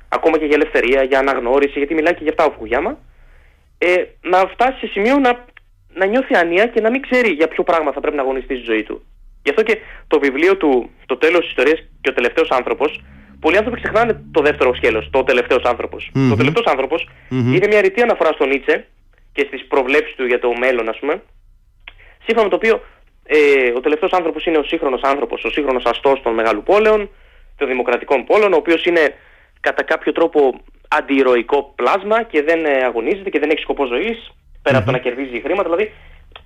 [0.10, 2.98] ακόμα και για ελευθερία, για αναγνώριση, γιατί μιλάει και για αυτά ο Φουκουγιάμα,
[3.78, 5.46] ε, να φτάσει σε σημείο να
[5.98, 8.64] να νιώθει ανία και να μην ξέρει για ποιο πράγμα θα πρέπει να αγωνιστεί στη
[8.64, 9.06] ζωή του.
[9.44, 9.78] Γι' αυτό και
[10.08, 13.02] το βιβλίο του Το τέλος της ιστορίας και ο τελευταίος άνθρωπος,
[13.40, 16.12] πολλοί άνθρωποι ξεχνάνε το δεύτερο σκέλος, το τελευταίος άνθρωπος.
[16.14, 16.28] Mm-hmm.
[16.30, 17.56] Το τελευταίος άνθρωπος mm-hmm.
[17.56, 18.88] είναι μια ρητή αναφορά στον Νίτσε
[19.32, 21.22] και στις προβλέψεις του για το μέλλον, ας πούμε,
[22.26, 22.82] σύμφωνα με το οποίο
[23.28, 27.10] ε, ο τελευταίος άνθρωπος είναι ο σύγχρονος άνθρωπος, ο σύγχρονος αστός των μεγάλων πόλεων,
[27.58, 29.14] των δημοκρατικών πόλεων, ο οποίος είναι
[29.60, 34.32] κατά κάποιο τρόπο αντιηρωικό πλάσμα και δεν ε, αγωνίζεται και δεν έχει σκοπό ζωής
[34.62, 35.70] πέρα από το να κερδίζει χρήματα.
[35.70, 35.92] Δηλαδή,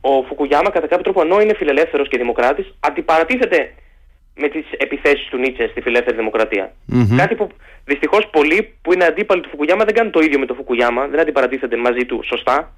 [0.01, 3.73] ο Φουκουγιάμα κατά κάποιο τρόπο ενώ είναι φιλελεύθερος και δημοκράτης, αντιπαρατίθεται
[4.35, 6.17] με τις επιθέσεις του Νίτσε στη φιλελεύθερη
[7.17, 7.47] Κάτι που
[7.85, 11.19] δυστυχώς πολλοί που είναι αντίπαλοι του Φουκουγιάμα δεν κάνουν το ίδιο με το Φουκουγιάμα, δεν
[11.19, 12.73] αντιπαρατίθεται μαζί του σωστά.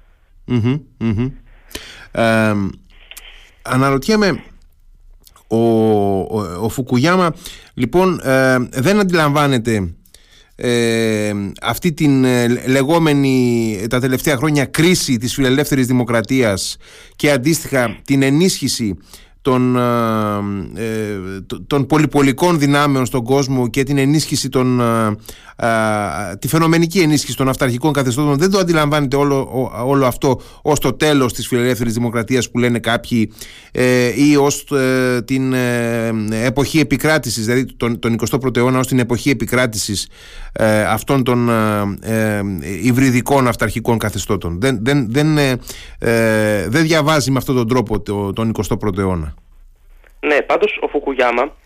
[2.12, 2.52] Ε,
[3.64, 4.42] αναρωτιέμαι,
[5.46, 7.34] ο, ο, ο Φουκουγιάμα
[7.74, 9.94] λοιπόν ε, δεν αντιλαμβάνεται
[10.56, 16.76] ε, αυτή την ε, λεγόμενη τα τελευταία χρόνια κρίση της φιλελεύθερης δημοκρατίας
[17.16, 18.96] και αντίστοιχα την ενίσχυση
[19.44, 21.18] των, ε, ε
[21.66, 25.16] των πολυπολικών δυνάμεων στον κόσμο και την ενίσχυση των, ε,
[25.56, 30.92] ε, τη φαινομενική ενίσχυση των αυταρχικών καθεστώτων δεν το αντιλαμβάνεται όλο, όλο αυτό ως το
[30.92, 33.32] τέλος της φιλελεύθερης δημοκρατίας που λένε κάποιοι
[34.16, 34.64] ή ως
[35.24, 35.54] την
[36.44, 40.06] εποχή επικράτησης δηλαδή τον, τον 21ο αιώνα ως την εποχή επικράτησης
[40.88, 41.50] αυτών των
[42.82, 44.60] υβριδικών αυταρχικών καθεστώτων.
[44.60, 45.26] Δεν, δεν, δεν,
[46.68, 48.00] δεν διαβάζει με αυτόν τον τρόπο
[48.32, 49.33] τον 21ο αιώνα
[50.26, 51.56] ναι, πάντως ο Φουκουγιάμα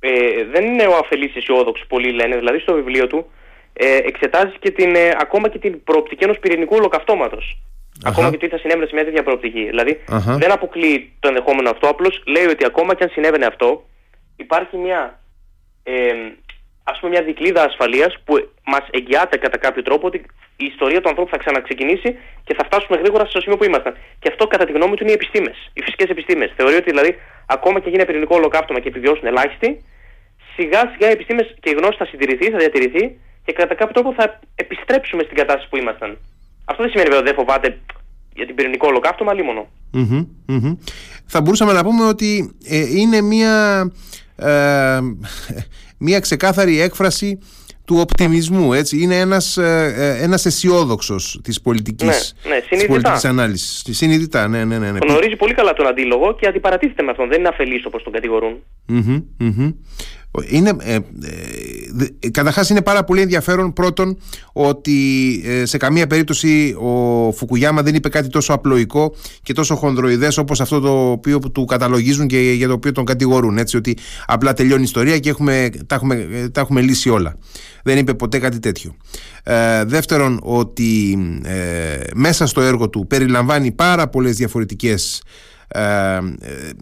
[0.00, 3.30] ε, δεν είναι ο αφελής αισιόδοξος, πολλοί λένε, δηλαδή στο βιβλίο του
[3.72, 7.58] ε, εξετάζει και την, ε, ακόμα και την προοπτική ενός πυρηνικού ολοκαυτώματος.
[8.04, 9.64] Ακόμα και τι θα συνέβαινε σε μια τέτοια προοπτική.
[9.64, 10.00] Δηλαδή
[10.38, 13.84] δεν αποκλείει το ενδεχόμενο αυτό, απλώς λέει ότι ακόμα και αν συνέβαινε αυτό,
[14.36, 15.20] υπάρχει μια
[15.82, 15.92] ε,
[16.92, 18.34] ας πούμε μια δικλίδα ασφαλείας που
[18.72, 20.18] μας εγγυάται κατά κάποιο τρόπο ότι
[20.64, 22.10] η ιστορία του ανθρώπου θα ξαναξεκινήσει
[22.46, 23.94] και θα φτάσουμε γρήγορα στο σημείο που ήμασταν.
[24.20, 26.50] Και αυτό κατά τη γνώμη του είναι οι επιστήμες, οι φυσικές επιστήμες.
[26.56, 27.10] Θεωρεί ότι δηλαδή
[27.46, 29.68] ακόμα και γίνει πυρηνικό ολοκαύτωμα και επιβιώσουν ελάχιστοι,
[30.54, 33.04] σιγά σιγά οι επιστήμες και η γνώση θα συντηρηθεί, θα διατηρηθεί
[33.44, 36.10] και κατά κάποιο τρόπο θα επιστρέψουμε στην κατάσταση που ήμασταν.
[36.64, 37.68] Αυτό δεν σημαίνει βέβαια ότι δεν φοβάται
[38.34, 39.32] για την πυρηνικό ολοκαύτωμα,
[41.26, 43.54] Θα μπορούσαμε να πούμε ότι ε, είναι μια
[44.36, 44.98] ε,
[45.98, 47.38] μια ξεκάθαρη έκφραση
[47.84, 49.02] του οπτιμισμού, έτσι.
[49.02, 53.96] Είναι ένας, ε, ε ένας αισιόδοξος της πολιτικής, ναι, ναι, της πολιτικής ανάλυσης.
[53.96, 54.90] Συνειδητά, ναι, ναι, ναι.
[54.90, 54.98] ναι.
[55.08, 57.28] Γνωρίζει πολύ καλά τον αντίλογο και αντιπαρατίθεται με αυτόν.
[57.28, 58.62] Δεν είναι αφελής όπως τον κατηγορούν.
[60.48, 60.94] Είναι, ε,
[62.20, 64.18] ε, καταρχάς είναι πάρα πολύ ενδιαφέρον πρώτον
[64.52, 64.96] ότι
[65.44, 70.60] ε, σε καμία περίπτωση ο Φουκουγιάμα δεν είπε κάτι τόσο απλοϊκό και τόσο χονδροειδές όπως
[70.60, 74.80] αυτό το οποίο του καταλογίζουν και για το οποίο τον κατηγορούν έτσι ότι απλά τελειώνει
[74.80, 77.36] η ιστορία και έχουμε, τα, έχουμε, τα έχουμε λύσει όλα.
[77.82, 78.96] Δεν είπε ποτέ κάτι τέτοιο.
[79.42, 81.18] Ε, δεύτερον ότι
[82.14, 85.22] μέσα στο έργο του περιλαμβάνει πάρα πολλές διαφορετικές
[85.68, 86.18] ε,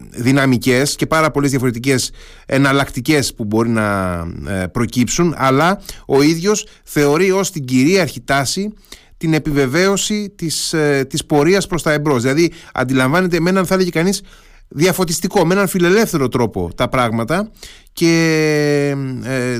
[0.09, 2.11] δυναμικές και πάρα πολλές διαφορετικές
[2.45, 8.73] εναλλακτικές που μπορεί να ε, προκύψουν αλλά ο ίδιος θεωρεί ως την κυρίαρχη τάση
[9.17, 13.89] την επιβεβαίωση της, ε, της πορείας προς τα εμπρός δηλαδή αντιλαμβάνεται με έναν θα έλεγε
[13.89, 14.23] κανείς
[14.67, 17.51] διαφωτιστικό, με έναν φιλελεύθερο τρόπο τα πράγματα
[17.93, 19.57] και ε,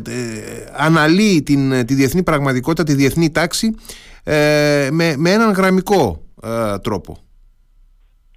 [0.76, 3.76] αναλύει την, τη διεθνή πραγματικότητα, τη διεθνή τάξη
[4.92, 6.22] με, με έναν γραμμικό
[6.82, 7.18] τρόπο.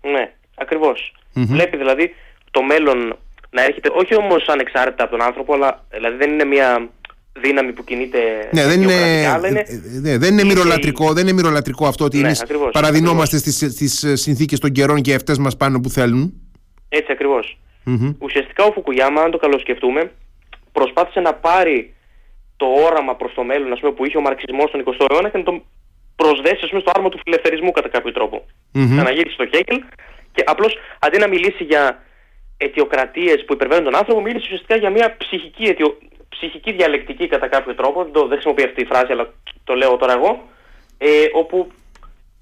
[0.03, 0.40] Ναι.
[0.61, 1.15] Ακριβώς.
[1.35, 2.15] Βλέπει δηλαδή
[2.51, 3.17] το μέλλον
[3.51, 6.89] να έρχεται, όχι όμως ανεξάρτητα από τον άνθρωπο, αλλά δηλαδή δεν είναι μια
[7.33, 8.19] δύναμη που κινείται.
[8.53, 8.93] Ναι, δεν είναι,
[9.49, 9.65] είναι,
[10.01, 14.73] ναι, δεν είναι μυρολατρικό, δεν είναι μυρολατρικό αυτό ότι ναι, εμείς παραδεινόμαστε στις συνθήκες των
[14.73, 16.33] καιρών και αυτές μας πάνε που θέλουν.
[16.89, 17.59] Έτσι ακριβώς.
[18.19, 20.11] Ουσιαστικά ο Φουκουγιάμα, αν το καλοσκεφτούμε,
[20.73, 21.95] προσπάθησε να πάρει
[22.57, 25.39] το όραμα προς το μέλλον ας πούμε, που είχε ο μαρξισμός στον 20ο αιώνα και
[25.39, 25.63] να τον
[26.17, 28.47] προσδέσει πούμε, στο άρμα του φιλελευθερισμού κατά κάποιο τρόπο.
[28.75, 29.03] Mm-hmm.
[29.05, 29.83] Να γυρίσει στο Χέκελ
[30.33, 32.03] και απλώς αντί να μιλήσει για
[32.57, 35.99] αιτιοκρατίες που υπερβαίνουν τον άνθρωπο, μίλησε ουσιαστικά για μια ψυχική, αιτιο...
[36.29, 38.03] ψυχική διαλεκτική κατά κάποιο τρόπο.
[38.03, 39.33] Δεν, το, δεν χρησιμοποιεί αυτή η φράση, αλλά
[39.65, 40.49] το λέω τώρα εγώ.
[40.99, 41.73] Ε, όπου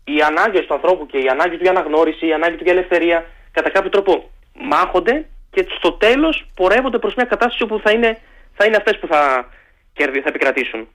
[0.04, 3.24] οι ανάγκες του ανθρώπου και η ανάγκη του για αναγνώριση, η ανάγκη του για ελευθερία,
[3.50, 8.18] κατά κάποιο τρόπο μάχονται και στο τέλος πορεύονται προς μια κατάσταση όπου θα είναι,
[8.54, 9.48] θα είναι αυτές που θα,
[9.94, 10.88] θα επικρατήσουν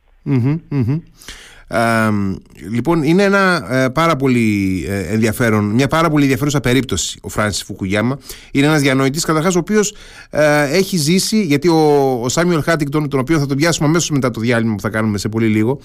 [2.72, 7.64] λοιπόν, είναι ένα ε, πάρα πολύ ε, ενδιαφέρον, μια πάρα πολύ ενδιαφέρουσα περίπτωση ο Φράνσις
[7.64, 8.20] Φουκουγιάμα.
[8.52, 9.96] Είναι ένας διανοητής καταρχάς ο οποίος
[10.30, 14.32] ε, έχει ζήσει, γιατί ο, ο Σάμιουελ Χάτιγκτον, τον οποίο θα τον πιάσουμε αμέσως μετά
[14.32, 15.80] το διάλειμμα που θα κάνουμε σε πολύ λίγο,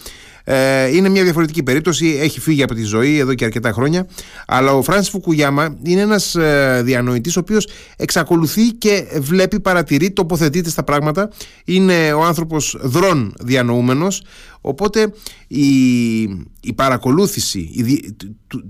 [0.51, 2.19] ε, είναι μια διαφορετική περίπτωση.
[2.21, 4.07] Έχει φύγει από τη ζωή εδώ και αρκετά χρόνια.
[4.47, 10.71] Αλλά ο Φράνσι Φουκουγιάμα είναι ένας ε, διανοητής ο οποίος εξακολουθεί και βλέπει, παρατηρεί, τοποθετείται
[10.71, 11.31] στα πράγματα.
[11.65, 14.23] Είναι ο άνθρωπος δρόν διανοούμενος.
[14.61, 15.13] Οπότε
[15.47, 16.21] η,
[16.61, 18.15] η παρακολούθηση η,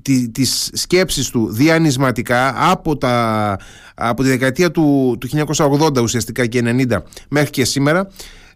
[0.03, 3.57] τη, της σκέψης του διανυσματικά από, τα,
[3.95, 6.97] από τη δεκαετία του, του 1980 ουσιαστικά και 90
[7.29, 8.09] μέχρι και σήμερα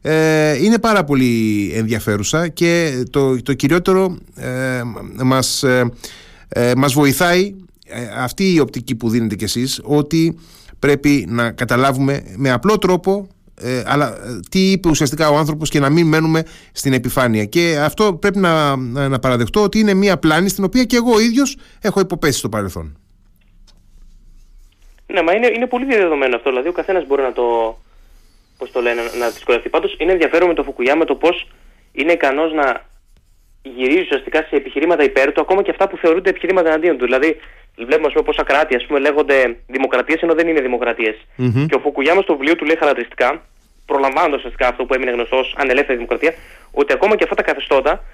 [0.02, 4.82] ε, είναι πάρα πολύ ενδιαφέρουσα και το, το κυριότερο ε,
[5.24, 5.90] μας, ε,
[6.48, 7.54] ε μας βοηθάει
[7.86, 10.38] ε, αυτή η οπτική που δίνετε κι εσείς ότι
[10.78, 13.28] πρέπει να καταλάβουμε με απλό τρόπο
[13.60, 14.12] ε, αλλά
[14.50, 17.44] τι είπε ουσιαστικά ο άνθρωπος και να μην μένουμε στην επιφάνεια.
[17.44, 18.76] Και αυτό πρέπει να,
[19.08, 22.96] να παραδεχτώ ότι είναι μια πλάνη στην οποία και εγώ ίδιος έχω υποπέσει στο παρελθόν.
[25.06, 27.78] Ναι, μα είναι, είναι πολύ διαδεδομένο αυτό, δηλαδή ο καθένας μπορεί να το,
[28.62, 29.68] πώς το λένε, να δυσκολευτεί.
[29.68, 31.46] Πάντως είναι ενδιαφέρον με το Φουκουγιάμα το πώς
[31.92, 32.66] είναι ικανός να
[33.62, 37.04] γυρίζει ουσιαστικά σε επιχειρήματα υπέρ του, ακόμα και αυτά που θεωρούνται επιχειρήματα εναντίον του.
[37.04, 37.40] Δηλαδή,
[37.76, 41.16] βλέπουμε ας πούμε, πόσα κράτη ας πούμε, λέγονται δημοκρατίες ενώ δεν είναι δημοκρατίες.
[41.38, 41.66] Mm-hmm.
[41.68, 43.42] Και ο Φουκουγιάμα στο βιβλίο του λέει χαρακτηριστικά,
[43.86, 46.32] προλαμβάνοντας ουσιαστικά αυτό που έμεινε γνωστός ω ανελεύθερη δημοκρατία,
[46.72, 48.04] ότι ακόμα και αυτά τα καθεστώτα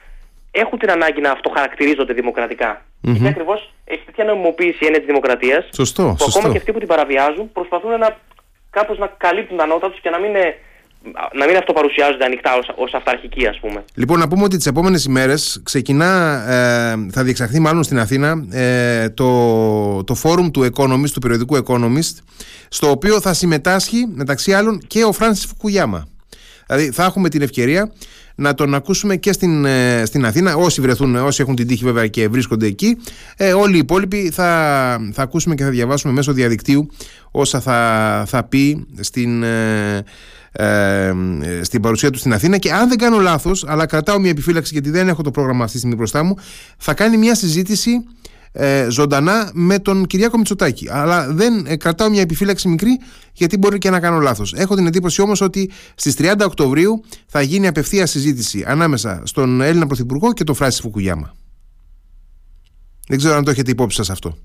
[0.50, 2.70] έχουν την ανάγκη να αυτοχαρακτηρίζονται δημοκρατικά.
[2.76, 3.10] Mm-hmm.
[3.12, 5.68] Γιατί ακριβώς έχει τέτοια νομιμοποίηση η έννοια της δημοκρατίας.
[5.74, 6.02] Σωστό.
[6.02, 6.38] Που σωστό.
[6.38, 8.16] ακόμα και αυτοί που την παραβιάζουν προσπαθούν να
[8.78, 10.46] κάπως να καλύπτουν τα νότα τους και να μην είναι
[11.32, 13.84] να μην αυτοπαρουσιάζονται ανοιχτά ως, ως αυταρχική ας πούμε.
[13.94, 16.12] Λοιπόν να πούμε ότι τις επόμενες ημέρες ξεκινά,
[16.48, 22.16] ε, θα διεξαχθεί μάλλον στην Αθήνα ε, το, το φόρουμ του Economist, του περιοδικού Economist
[22.68, 26.08] στο οποίο θα συμμετάσχει μεταξύ άλλων και ο Φράνσις Φουκουγιάμα.
[26.66, 27.92] Δηλαδή θα έχουμε την ευκαιρία
[28.40, 30.56] να τον ακούσουμε και στην, ε, στην Αθήνα.
[30.56, 32.96] Όσοι βρεθούν, όσοι έχουν την τύχη βέβαια και βρίσκονται εκεί,
[33.36, 36.88] ε, όλοι οι υπόλοιποι θα, θα ακούσουμε και θα διαβάσουμε μέσω διαδικτύου
[37.30, 40.04] όσα θα, θα πει στην, ε,
[40.52, 41.14] ε,
[41.62, 44.90] στην παρουσία του στην Αθήνα και αν δεν κάνω λάθος, αλλά κρατάω μια επιφύλαξη γιατί
[44.90, 46.36] δεν έχω το πρόγραμμα αυτή τη στιγμή μπροστά μου,
[46.76, 47.90] θα κάνει μια συζήτηση
[48.52, 50.88] ε, ζωντανά με τον Κυριάκο Μητσοτάκη.
[50.90, 52.98] Αλλά δεν ε, κρατάω μια επιφύλαξη μικρή
[53.32, 54.52] γιατί μπορεί και να κάνω λάθος.
[54.52, 59.86] Έχω την εντύπωση όμως ότι στις 30 Οκτωβρίου θα γίνει απευθεία συζήτηση ανάμεσα στον Έλληνα
[59.86, 61.34] Πρωθυπουργό και τον Φράση Φουκουγιάμα.
[63.08, 64.36] Δεν ξέρω αν το έχετε υπόψη σας αυτό.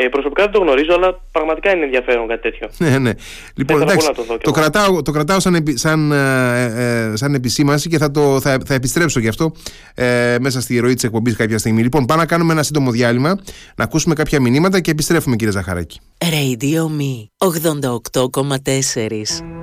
[0.00, 2.68] Ε, προσωπικά δεν το γνωρίζω, αλλά πραγματικά είναι ενδιαφέρον κάτι τέτοιο.
[2.88, 3.12] Ναι, ναι.
[3.54, 8.10] Λοιπόν, εντάξει, το, το, κρατάω, το κρατάω σαν, σαν, ε, ε, σαν επισήμανση και θα,
[8.10, 9.52] το, θα, θα επιστρέψω γι' αυτό
[9.94, 11.82] ε, μέσα στη ροή της εκπομπής κάποια στιγμή.
[11.82, 13.38] Λοιπόν, πάμε να κάνουμε ένα σύντομο διάλειμμα,
[13.76, 16.00] να ακούσουμε κάποια μηνύματα και επιστρέφουμε, κύριε Ζαχαράκη.
[16.18, 19.57] Radio Me 88,4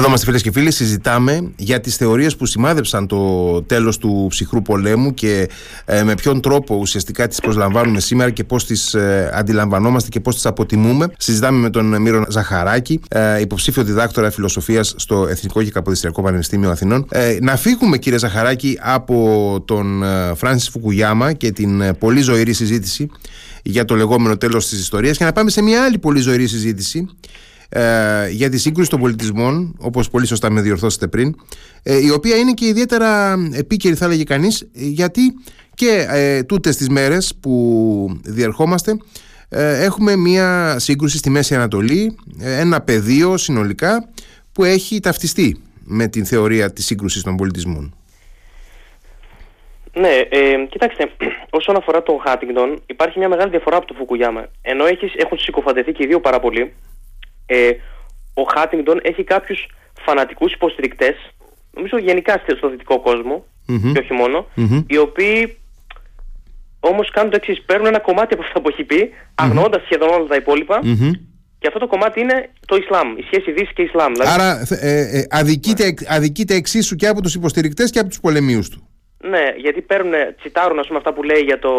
[0.00, 4.62] Εδώ είμαστε φίλες και φίλοι, συζητάμε για τις θεωρίες που σημάδεψαν το τέλος του ψυχρού
[4.62, 5.48] πολέμου και
[5.84, 10.34] ε, με ποιον τρόπο ουσιαστικά τις προσλαμβάνουμε σήμερα και πώς τις ε, αντιλαμβανόμαστε και πώς
[10.34, 11.12] τις αποτιμούμε.
[11.18, 17.06] Συζητάμε με τον Μύρο Ζαχαράκη, ε, υποψήφιο διδάκτορα φιλοσοφίας στο Εθνικό και Καποδιστριακό Πανεπιστήμιο Αθηνών.
[17.10, 20.04] Ε, να φύγουμε κύριε Ζαχαράκη από τον
[20.36, 23.10] Φράνσις Φουκουγιάμα και την πολύ ζωηρή συζήτηση
[23.62, 27.08] για το λεγόμενο τέλος της ιστορίας και να πάμε σε μια άλλη πολύ ζωηρή συζήτηση
[27.72, 31.34] ε, για τη σύγκρουση των πολιτισμών, όπως πολύ σωστά με διορθώσετε πριν,
[31.82, 35.20] ε, η οποία είναι και ιδιαίτερα επίκαιρη θα έλεγε κανείς, γιατί
[35.74, 38.96] και ε, τούτες τις μέρες που διερχόμαστε
[39.48, 44.08] ε, έχουμε μια σύγκρουση στη Μέση Ανατολή, ένα πεδίο συνολικά
[44.52, 47.94] που έχει ταυτιστεί με την θεωρία της σύγκρουσης των πολιτισμών.
[49.92, 51.10] Ναι, ε, κοιτάξτε,
[51.58, 54.46] όσον αφορά τον Χάτιγκτον, υπάρχει μια μεγάλη διαφορά από το Φουκουγιάμα.
[54.62, 56.72] Ενώ έχεις, έχουν συκοφαντεθεί και οι δύο πάρα πολύ,
[57.52, 57.70] ε,
[58.34, 59.68] ο Χάτιγκτον έχει κάποιους
[60.00, 61.16] φανατικούς υποστηρικτές,
[61.70, 63.02] νομίζω γενικά στο δυτικό
[63.92, 64.46] και όχι μονο
[64.86, 65.56] οι οποίοι
[66.80, 70.26] όμως κάνουν το εξής: παίρνουν ένα κομμάτι από αυτά που έχει πει, αγνοώντας σχεδόν όλα
[70.26, 70.80] τα υπόλοιπα.
[71.58, 74.12] Και αυτό το κομμάτι είναι το Ισλάμ, η σχέση Δύσης και Ισλάμ.
[74.12, 74.30] Δηλαδή...
[74.32, 75.92] Άρα ε, ε, αδικείται, ναι.
[76.08, 78.88] αδικείται εξίσου και από τους υποστηρικτές και από τους πολεμίους του.
[79.18, 81.70] Ναι, γιατί παίρνουν, τσιτάρουν ας πούμε, αυτά που λέει για το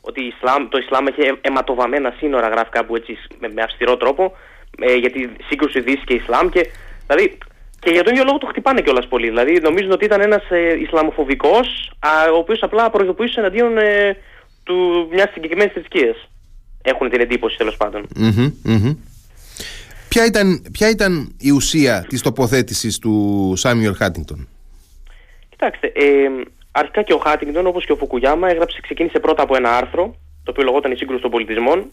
[0.00, 4.32] ότι Ισλάμ, το Ισλάμ έχει αιματοβαμμένα σύνορα, γράφει κάπου έτσι με, με αυστηρό τρόπο
[4.80, 6.48] ε, για τη σύγκρουση Δύσης και Ισλάμ.
[6.48, 6.70] Και,
[7.06, 7.38] δηλαδή,
[7.78, 9.28] και για τον ίδιο λόγο το χτυπάνε κιόλας πολύ.
[9.28, 11.92] Δηλαδή νομίζουν ότι ήταν ένας ε, Ισλαμοφοβικός,
[12.34, 14.16] ο οποίος απλά προειδοποιούσε εναντίον ε,
[14.62, 16.28] του μιας συγκεκριμένης θρησκείας.
[16.82, 17.76] Έχουν την εντύπωση τέλος
[20.08, 24.48] Ποια, ήταν, ποια ήταν η ουσία της τοποθέτησης του Σάμιουελ Χάτινγκτον.
[25.48, 26.28] Κοιτάξτε, ε,
[26.72, 30.50] αρχικά και ο Χάτινγκτον όπως και ο Φουκουγιάμα έγραψε, ξεκίνησε πρώτα από ένα άρθρο το
[30.50, 31.92] οποίο λεγόταν η σύγκρουση των πολιτισμών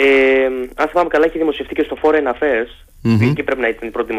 [0.00, 2.72] ε, αν θυμάμαι καλά, έχει δημοσιευτεί και στο Foreign Affairs,
[3.04, 3.32] mm-hmm.
[3.34, 4.14] και πρέπει να ήταν η πρώτη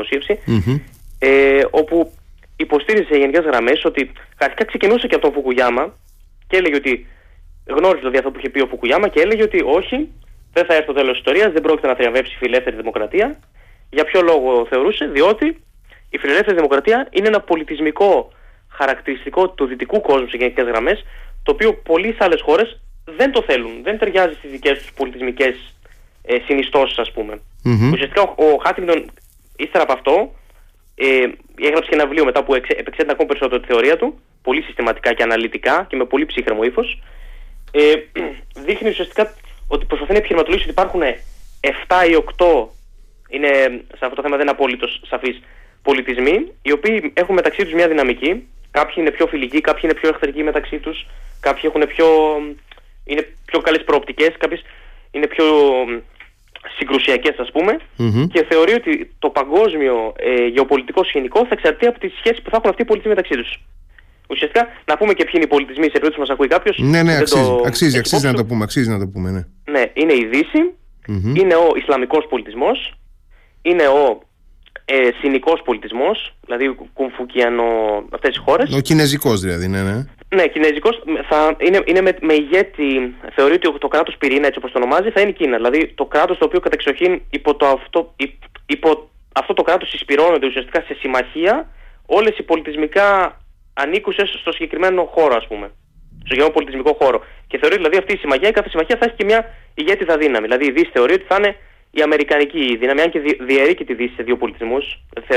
[1.19, 2.11] ε, όπου
[2.55, 5.93] υποστήριζε σε γενικές γραμμές ότι αρχικά ξεκινούσε και από τον Φουκουγιάμα
[6.47, 7.07] και έλεγε ότι
[7.65, 10.09] γνώριζε δηλαδή αυτό που είχε πει ο Φουκουγιάμα και έλεγε ότι όχι,
[10.53, 13.39] δεν θα έρθει το τέλος της ιστορίας, δεν πρόκειται να θριαμβεύσει η φιλελεύθερη δημοκρατία.
[13.89, 15.45] Για ποιο λόγο θεωρούσε, διότι
[16.09, 18.31] η φιλελεύθερη δημοκρατία είναι ένα πολιτισμικό
[18.69, 21.05] χαρακτηριστικό του δυτικού κόσμου σε γενικές γραμμές,
[21.43, 22.79] το οποίο πολλέ άλλες χώρες
[23.17, 23.83] δεν το θέλουν.
[23.83, 25.75] Δεν ταιριάζει στις δικές τους πολιτισμικές
[26.23, 27.41] ε, συνιστώσεις, ας πούμε.
[27.65, 27.91] Mm-hmm.
[27.93, 29.11] Ουσιαστικά ο, ο Χάτινγκτον
[29.57, 30.33] ύστερα από αυτό
[30.95, 31.27] ε,
[31.61, 35.23] έγραψε και ένα βιβλίο μετά που επεξέτεινε ακόμα περισσότερο τη θεωρία του, πολύ συστηματικά και
[35.23, 37.01] αναλυτικά και με πολύ ψύχρεμο ύφος.
[37.71, 37.93] Ε,
[38.65, 39.33] δείχνει ουσιαστικά
[39.67, 41.01] ότι προσπαθεί να επιχειρηματολογήσει ότι υπάρχουν
[41.61, 42.67] 7 ή 8
[43.29, 43.47] είναι,
[43.97, 45.41] σε αυτό το θέμα δεν είναι απόλυτος σαφής
[45.81, 48.47] πολιτισμοί, οι οποίοι έχουν μεταξύ τους μια δυναμική.
[48.71, 51.07] Κάποιοι είναι πιο φιλικοί, κάποιοι είναι πιο εχθρικοί μεταξύ τους,
[51.39, 52.07] κάποιοι έχουν πιο
[53.09, 54.61] είναι πιο καλές προοπτικές, κάποιες
[55.11, 55.45] είναι πιο
[56.77, 57.77] συγκρουσιακές ας πουμε
[58.33, 62.57] και θεωρεί ότι το παγκόσμιο ε, γεωπολιτικό σκηνικό θα εξαρτεί από τις σχέσεις που θα
[62.57, 63.59] έχουν αυτοί οι πολιτισμοί μεταξύ τους.
[64.29, 66.77] Ουσιαστικά να πούμε και ποιοι είναι οι πολιτισμοί σε περίπτωση που μας ακούει κάποιος.
[66.77, 67.63] Ναι, ναι, αξίζει, το...
[67.65, 69.43] αξίζει, αξίζει να το πούμε, αξίζει να το πούμε, ναι.
[69.71, 70.61] Ναι, είναι η Δύση,
[71.39, 72.93] είναι ο Ισλαμικός πολιτισμός,
[73.61, 74.21] είναι ο
[74.85, 77.63] ε, συνικός πολιτισμός, δηλαδή κουμφουκιανο
[78.09, 78.73] αυτές τις χώρες.
[78.73, 80.05] Ο κινέζικος δηλαδή, ναι, ναι.
[80.35, 84.71] Ναι, κινέζικος θα είναι, είναι με, με ηγέτη, θεωρεί ότι το κράτος πυρήνα έτσι όπως
[84.71, 85.55] το ονομάζει θα είναι η Κίνα.
[85.55, 88.15] Δηλαδή το κράτος το οποίο κατεξοχήν υπό, το αυτό,
[88.65, 91.69] υπό αυτό το κράτος εισπυρώνονται ουσιαστικά σε συμμαχία
[92.05, 93.37] όλες οι πολιτισμικά
[93.73, 95.71] ανήκουσες στο συγκεκριμένο χώρο ας πούμε.
[96.25, 97.23] Στο γεωπολιτισμικό χώρο.
[97.47, 100.45] Και θεωρεί δηλαδή αυτή η συμμαχία, η κάθε συμμαχία θα έχει και μια ηγέτηδα δύναμη.
[100.47, 101.55] Δηλαδή η Δύση θεωρεί ότι θα είναι
[101.91, 104.85] η αμερικανική δύναμη, αν και διαιρεί και τη Δύση σε δύο πολιτισμούς.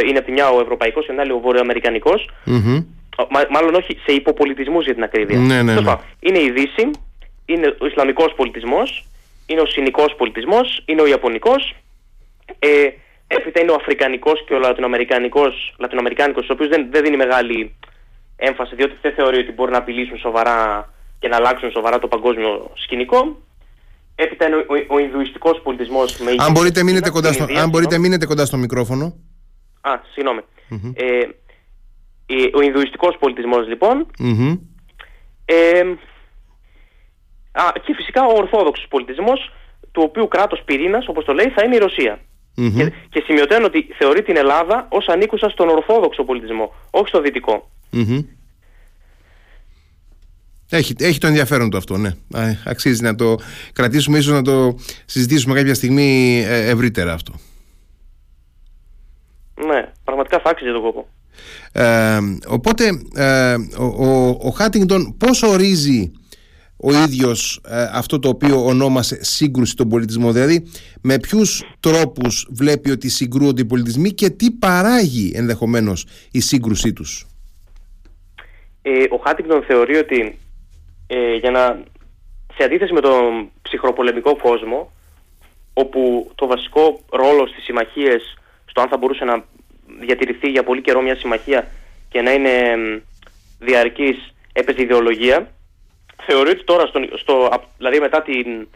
[0.09, 2.31] Είναι από τη μια ο ευρωπαϊκός και από την άλλη ο βορειοαμερικανικός.
[2.47, 2.85] Mm-hmm.
[3.51, 5.38] Μάλλον όχι σε υποπολιτισμούς για την ακρίβεια.
[5.38, 5.94] Ναι, ναι, ναι.
[6.20, 6.90] Είναι η Δύση,
[7.44, 9.07] είναι ο Ισλαμικός πολιτισμός,
[9.46, 11.75] είναι ο Συνικό πολιτισμός, είναι ο Ιαπωνικός.
[12.59, 12.88] Ε,
[13.27, 17.77] έπειτα είναι ο Αφρικανικός και ο Λατινοαμερικανικός, ο οποίο δεν, δεν δίνει μεγάλη
[18.37, 22.70] έμφαση, διότι δεν θεωρεί ότι μπορεί να απειλήσουν σοβαρά και να αλλάξουν σοβαρά το παγκόσμιο
[22.75, 23.42] σκηνικό.
[24.14, 27.98] Έπειτα είναι ο, ο, ο Ινδουιστικός πολιτισμός με αν μπορείτε, μείνετε κοντά στο, αν μπορείτε
[27.98, 29.05] μείνετε κοντά στο μικρόφωνο.
[29.81, 30.40] Α, συγγνωμη
[30.94, 31.29] Ε,
[32.55, 34.07] ο Ινδουιστικός πολιτισμός λοιπόν.
[35.45, 35.81] Ε,
[37.53, 39.53] α, και φυσικά ο Ορθόδοξος πολιτισμός,
[39.92, 42.21] του οποίου κράτος πυρήνας, όπως το λέει, θα είναι η Ρωσία.
[42.55, 47.71] Και, και σημειωτένω ότι θεωρεί την Ελλάδα ως ανήκουσα στον Ορθόδοξο πολιτισμό, όχι στο δυτικο
[50.77, 52.11] έχει, έχει το ενδιαφέρον του αυτό, ναι.
[52.66, 53.37] Αξίζει να το
[53.73, 57.33] κρατήσουμε, ίσως να το συζητήσουμε κάποια στιγμή ε, ευρύτερα αυτό.
[59.66, 61.09] Ναι, πραγματικά θα άξιζε τον κόπο.
[61.73, 66.13] Ε, οπότε, ε, ο, ο, ο Χάτιγκτον πώς ορίζει
[66.85, 70.71] ο ίδιος ε, αυτό το οποίο ονόμασε σύγκρουση των πολιτισμών, δηλαδή
[71.03, 77.27] με ποιους τρόπους βλέπει ότι συγκρούονται οι πολιτισμοί και τι παράγει ενδεχομένως η σύγκρουσή τους;
[78.83, 80.39] Ε, ο Χάτιγκτον θεωρεί ότι
[81.07, 81.83] ε, για να,
[82.55, 84.93] σε αντίθεση με τον ψυχροπολεμικό κόσμο,
[85.73, 89.45] όπου το βασικό ρόλο στις συμμαχίες, στο αν θα μπορούσε να
[90.07, 91.69] διατηρηθεί για πολύ καιρό μια συμμαχία
[92.09, 92.53] και να είναι
[93.59, 95.53] διαρκής έπαιζε ιδεολογία,
[96.27, 98.69] θεωρεί ότι τώρα, στο, στο, δηλαδή μετά την,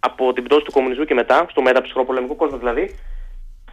[0.00, 2.98] από την πτώση του κομμουνισμού και μετά, στο μεταψυχροπολεμικό κόσμο δηλαδή,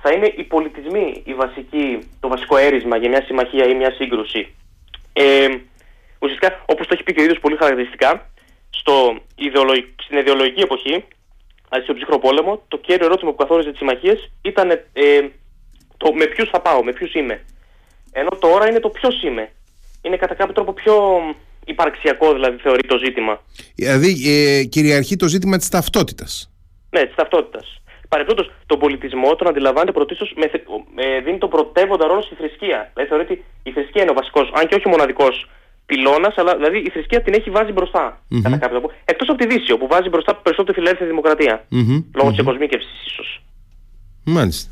[0.02, 4.56] θα είναι οι πολιτισμοί η βασική, το βασικό έρισμα για μια συμμαχία ή μια σύγκρουση.
[5.14, 5.48] Ε,
[6.20, 8.30] ουσιαστικά, όπως το έχει πει και ο ίδιος πολύ χαρακτηριστικά,
[8.70, 9.18] στο
[10.04, 11.06] στην ιδεολογική εποχή,
[11.70, 15.28] δηλαδή στον ψυχρό πόλεμο, το κέριο ερώτημα που καθόριζε τις συμμαχίες ήταν ε,
[15.98, 17.42] το με ποιους θα πάω, με ποιους είμαι.
[18.12, 19.52] Ενώ τώρα είναι το ποιος είμαι.
[20.02, 20.96] Είναι κατά κάποιο τρόπο πιο
[21.66, 23.42] υπαρξιακό, δηλαδή θεωρεί το ζήτημα.
[23.76, 26.52] Δηλαδή ε, κυριαρχεί το ζήτημα της ταυτότητας.
[26.90, 27.82] Ναι, της ταυτότητας.
[28.10, 30.36] Παρεμπιπτόντως, τον πολιτισμό τον αντιλαμβάνεται πρωτίστως,
[30.96, 32.92] ε, δίνει τον πρωτεύοντα ρόλο στη θρησκεία.
[32.94, 35.50] Δηλαδή θεωρεί ότι η θρησκεία είναι ο βασικός, αν και όχι ο μοναδικός
[35.86, 38.22] πυλώνας, αλλά δηλαδή η θρησκεία την έχει βάζει μπροστά.
[38.22, 38.42] Mm-hmm.
[38.44, 38.94] Κατά κάποιο τρόπο.
[39.06, 41.66] Εκτός από τη Δύση, όπου βάζει μπροστά περισσότερο τη φιλελεύθερη δημοκρατία.
[41.72, 42.04] Mm-hmm.
[42.16, 42.34] Λόγω mm-hmm.
[42.34, 43.42] τη εκοσμίκευση, ίσως.
[44.26, 44.72] Μάλιστα.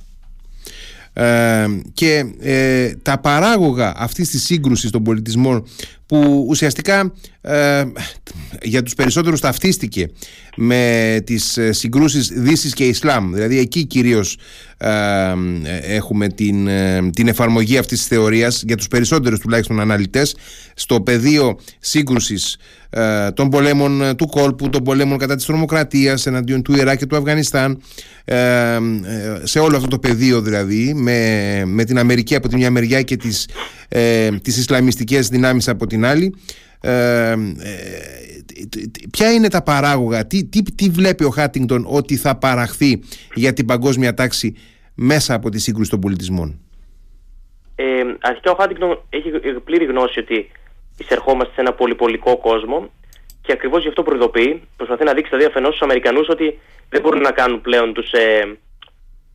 [1.17, 5.63] Ε, και ε, τα παράγωγα αυτής της σύγκρουσης των πολιτισμών
[6.07, 7.83] που ουσιαστικά ε,
[8.61, 10.09] για τους περισσότερους ταυτίστηκε
[10.55, 13.33] με τις ε, συγκρούσεις Δύσης και Ισλάμ.
[13.33, 14.37] Δηλαδή εκεί κυρίως
[14.77, 15.33] ε,
[15.81, 16.69] έχουμε την,
[17.13, 20.35] την εφαρμογή αυτής της θεωρίας για τους περισσότερους τουλάχιστον αναλυτές
[20.73, 22.57] στο πεδίο σύγκρουσης
[23.33, 27.81] των πολέμων του κόλπου, των πολέμων κατά της τρομοκρατίας εναντίον του Ιράκ και του Αφγανιστάν
[29.43, 33.17] σε όλο αυτό το πεδίο δηλαδή με, με την Αμερική από τη μια μεριά και
[33.17, 33.47] τις,
[33.89, 36.35] ε, τις Ισλαμιστικές δυνάμεις από την άλλη.
[36.81, 37.35] Ε, ε,
[39.11, 43.65] ποια είναι τα παράγωγα τι, τι, τι βλέπει ο Χάτιγκτον ότι θα παραχθεί για την
[43.65, 44.55] παγκόσμια τάξη
[44.95, 46.59] μέσα από τη σύγκρουση των πολιτισμών;
[47.75, 47.85] Ε,
[48.21, 49.29] αρχικά ο Χάτιγκτον έχει
[49.63, 50.51] πλήρη γνώση ότι
[50.97, 52.89] εισερχόμαστε σε ένα πολυπολικό κόσμο
[53.41, 57.21] και ακριβώς γι' αυτό προειδοποιεί προσπαθεί να δείξει δηλαδή αφενός στους Αμερικανούς ότι δεν μπορούν
[57.21, 58.57] να κάνουν πλέον τους ε,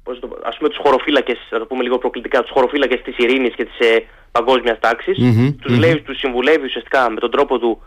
[0.05, 3.55] πώς το, ας πούμε τους χωροφύλακες, θα το πούμε λίγο προκλητικά, τους χωροφύλακες της ειρήνης
[3.55, 5.17] και της ε, παγκόσμιας τάξης.
[5.21, 5.79] Mm-hmm, τους, mm-hmm.
[5.79, 7.83] λέει, τους συμβουλεύει ουσιαστικά με τον τρόπο του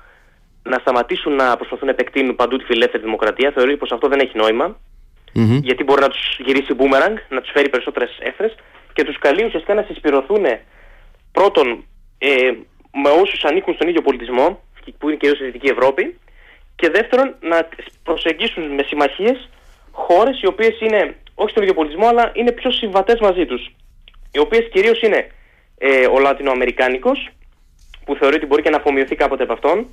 [0.64, 3.52] να σταματήσουν να προσπαθούν να επεκτείνουν παντού τη φιλελεύθερη δημοκρατία.
[3.52, 4.80] Θεωρεί πως αυτό δεν έχει νόημα,
[5.36, 5.60] mm-hmm.
[5.62, 8.56] γιατί μπορεί να τους γυρίσει μπούμεραγκ, να τους φέρει περισσότερες έφρες
[8.94, 10.46] και τους καλεί ουσιαστικά να συσπηρωθούν
[11.32, 11.86] πρώτον
[12.18, 12.52] ε,
[13.04, 14.64] με όσους ανήκουν στον ίδιο πολιτισμό,
[14.98, 16.18] που είναι κυρίως στη Δυτική Ευρώπη,
[16.76, 17.68] και δεύτερον να
[18.04, 19.50] προσεγγίσουν με συμμαχίες
[19.94, 23.72] χώρες οι οποίες είναι όχι στον ίδιο πολιτισμό, αλλά είναι πιο συμβατές μαζί τους.
[24.32, 25.28] Οι οποίες κυρίως είναι
[25.78, 27.30] ε, ο Λατινοαμερικάνικος,
[28.06, 29.88] που θεωρεί ότι μπορεί και να αφομοιωθεί κάποτε από αυτόν,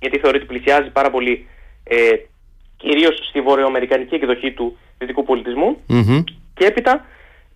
[0.00, 1.46] γιατί θεωρεί ότι πλησιάζει πάρα πολύ
[1.84, 1.96] ε,
[2.76, 5.24] κυρίως στη βορειοαμερικανική εκδοχή του δυτικού
[6.54, 7.04] και έπειτα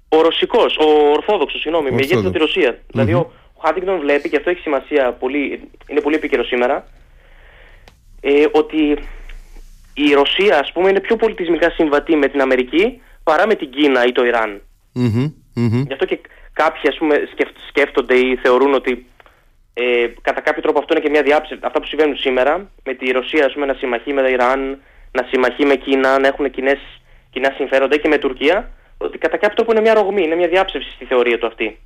[0.08, 4.36] ο Ρωσικός, ο Ορθόδοξος, συγγνώμη, με ηγέτης από τη ρωσια Δηλαδή ο Χάντιγκτον βλέπει, και
[4.36, 6.86] αυτό έχει σημασία, πολύ, είναι πολύ επίκαιρο σήμερα,
[8.20, 8.98] ε, ότι
[9.94, 14.06] η Ρωσία ας πούμε είναι πιο πολιτισμικά συμβατή με την Αμερική παρά με την Κίνα
[14.06, 14.60] ή το Ιράν.
[15.86, 16.18] Γι' αυτό και
[16.52, 17.16] κάποιοι ας πούμε
[17.68, 19.06] σκέφτονται ή θεωρούν ότι
[19.74, 21.64] ε, κατά κάποιο τρόπο αυτό είναι και μια διάψευση.
[21.66, 24.78] Αυτά που συμβαίνουν σήμερα με τη Ρωσία ας πούμε, να συμμαχεί με το Ιράν,
[25.12, 26.78] να συμμαχεί με Κίνα, να έχουν κοινές,
[27.30, 30.90] κοινά συμφέροντα και με Τουρκία, ότι κατά κάποιο τρόπο είναι μια ρογμή, είναι μια διάψευση
[30.90, 31.78] στη θεωρία του αυτή.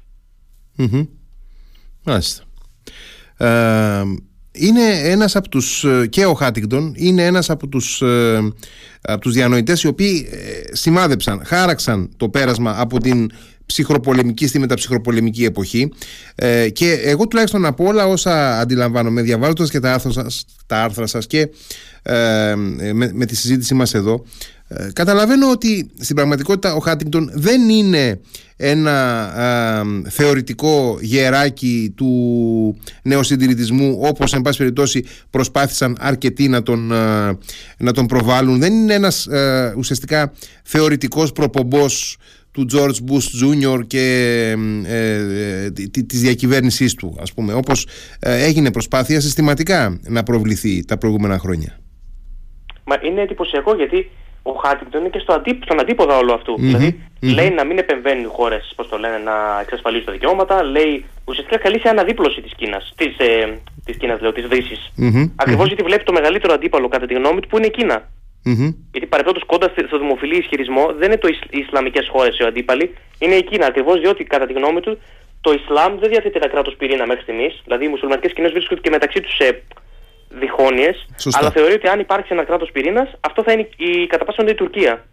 [2.04, 2.44] Μάλιστα.
[3.38, 4.02] Ε,
[4.54, 8.52] είναι ένας από τους, ε, και ο Χάτιγκτον, είναι ένας από τους, ε,
[9.00, 13.30] από τους διανοητές οι οποίοι ε, σημάδεψαν, χάραξαν το πέρασμα από την
[13.66, 15.92] ψυχροπολεμική στη μεταψυχροπολεμική εποχή.
[16.34, 21.06] Ε, και εγώ τουλάχιστον από όλα όσα αντιλαμβάνομαι διαβάζοντας και τα άρθρα σας, τα άρθρα
[21.06, 21.48] σας και
[22.02, 24.24] ε, με, με, τη συζήτηση μας εδώ
[24.76, 28.20] ε, καταλαβαίνω ότι στην πραγματικότητα ο Χάτιγκτον δεν είναι
[28.56, 29.32] ένα
[30.08, 32.10] θεωρητικό γεράκι του
[33.02, 36.87] νεοσυντηρητισμού όπως εν πάση περιπτώσει προσπάθησαν αρκετοί να τον,
[37.78, 39.28] να τον προβάλλουν δεν είναι ένας
[39.76, 40.32] ουσιαστικά
[40.62, 42.18] θεωρητικός προπομπός
[42.54, 43.87] του George Bush Jr.
[43.87, 44.04] και
[44.87, 45.14] ε,
[45.64, 45.70] ε,
[46.06, 47.87] της διακυβέρνησής του ας πούμε όπως
[48.20, 51.78] ε, έγινε προσπάθεια συστηματικά να προβληθεί τα προηγούμενα χρόνια.
[52.84, 54.10] Μα είναι εντυπωσιακό γιατί
[54.46, 58.33] ο Χάτιντον είναι και στο αντί, στον αντίποδα όλο δηλαδη λέει να μην επεμβαίνουν οι
[58.37, 60.62] χώρες, πώς το λένε, να εξασφαλίσουν τα δικαιώματα.
[60.62, 64.92] Λέει ουσιαστικά καλεί σε αναδίπλωση της Κίνας, της ε, της Κίνας, λέω, της Δύσης.
[65.37, 68.09] ακριβω γιατί βλέπει το μεγαλύτερο αντίπαλο, κατά τη γνώμη του, που είναι η Κίνα.
[68.46, 68.74] Mm-hmm.
[68.92, 73.35] Γιατί παρεπτόντω κοντά στο δημοφιλή ισχυρισμό δεν είναι το οι Ισλαμικές χώρες οι αντίπαλοι, είναι
[73.35, 73.66] η Κίνα.
[73.66, 74.98] Ακριβώς διότι κατά τη γνώμη του
[75.40, 77.61] το Ισλάμ δεν διαθέτει ένα κράτος πυρήνα μέχρι στιγμής.
[77.64, 79.62] Δηλαδή οι μουσουλμανικές κοινέ βρίσκονται και μεταξύ τους σε
[80.40, 81.07] διχόνοιες.
[81.33, 84.55] Αλλά θεωρεί ότι αν υπάρξει ένα κράτος πυρήνας, αυτό θα είναι η κατά πάσα η
[84.55, 85.05] Τουρκία.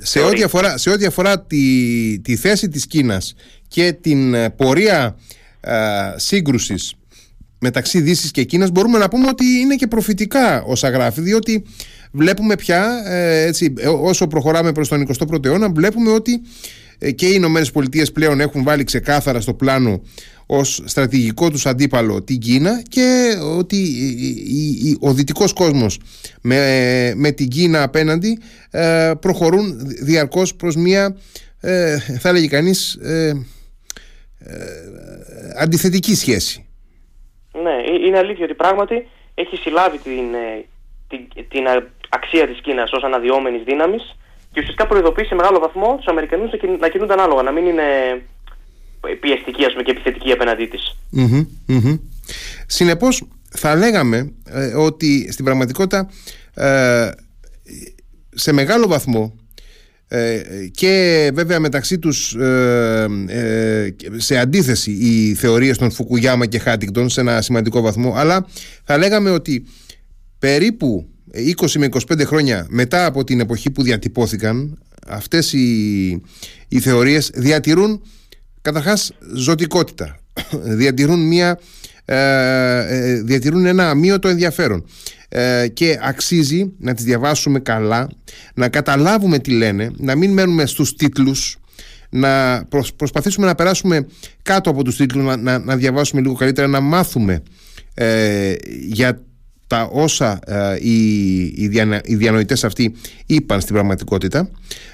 [0.00, 3.34] Σε ό,τι αφορά, σε ό,τι αφορά τη, τη θέση της Κίνας
[3.68, 5.18] και την ε, πορεία
[5.60, 6.94] α, σύγκρουσης
[7.58, 11.64] μεταξύ Δύσης και Κίνας μπορούμε να πούμε ότι είναι και προφητικά όσα γράφει διότι
[12.12, 16.42] βλέπουμε πια, ε, έτσι, ε, όσο προχωράμε προς τον 21ο αιώνα, βλέπουμε ότι
[16.98, 20.02] ε, και οι Ηνωμένες Πολιτείες πλέον έχουν βάλει ξεκάθαρα στο πλάνο
[20.50, 23.78] ως στρατηγικό τους αντίπαλο την Κίνα και ότι
[25.00, 26.00] ο δυτικός κόσμος
[26.42, 28.38] με, με την Κίνα απέναντι
[29.20, 31.16] προχωρούν διαρκώς προς μια
[32.18, 32.98] θα έλεγε κανείς
[35.58, 36.66] αντιθετική σχέση.
[37.62, 40.24] Ναι, είναι αλήθεια ότι πράγματι έχει συλλάβει την,
[41.08, 41.64] την, την
[42.08, 44.16] αξία της Κίνας ως αναδυόμενης δύναμης
[44.52, 47.82] και ουσιαστικά προειδοποιεί σε μεγάλο βαθμό τους Αμερικανούς να κινούνται ανάλογα, να μην είναι
[49.20, 50.96] πιεστική ας πούμε, και επιθετική απέναντί της.
[51.16, 51.98] Mm-hmm, mm-hmm.
[52.66, 56.10] Συνεπώς, θα λέγαμε ε, ότι στην πραγματικότητα
[56.54, 57.10] ε,
[58.34, 59.36] σε μεγάλο βαθμό
[60.08, 62.36] ε, και βέβαια μεταξύ τους
[64.16, 68.46] σε αντίθεση οι θεωρίες των Φουκουγιάμα και Χάτιγκτον σε ένα σημαντικό βαθμό αλλά
[68.84, 69.66] θα λέγαμε ότι
[70.38, 71.08] περίπου
[71.60, 76.08] 20 με 25 χρόνια μετά από την εποχή που διατυπώθηκαν αυτές οι,
[76.68, 78.02] οι θεωρίες διατηρούν
[78.62, 80.18] καταρχάς ζωτικότητα.
[80.80, 81.58] Διατηρούν μια
[82.04, 84.84] ε, ε, διατηρούν ένα αμύωτο ενδιαφέρον.
[85.28, 88.08] Ε, και αξίζει να τις διαβάσουμε καλά
[88.54, 91.56] να καταλάβουμε τι λένε να μην μένουμε στους τίτλους
[92.10, 92.64] να
[92.96, 94.06] προσπαθήσουμε να περάσουμε
[94.42, 97.42] κάτω από τους τίτλους να, να, να διαβάσουμε λίγο καλύτερα να μάθουμε
[97.94, 98.54] ε,
[98.86, 99.20] για
[99.68, 101.70] τα όσα ε, οι, οι,
[102.04, 102.94] οι διανοητές αυτοί
[103.26, 104.50] είπαν στην πραγματικότητα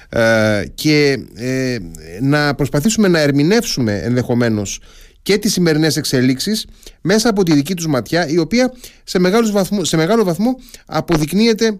[0.09, 1.77] ε, και ε,
[2.21, 4.79] να προσπαθήσουμε να ερμηνεύσουμε ενδεχομένως
[5.21, 6.65] και τις σημερινές εξελίξεις
[7.01, 9.19] μέσα από τη δική τους ματιά η οποία σε,
[9.51, 11.79] βαθμό, σε μεγάλο βαθμό αποδεικνύεται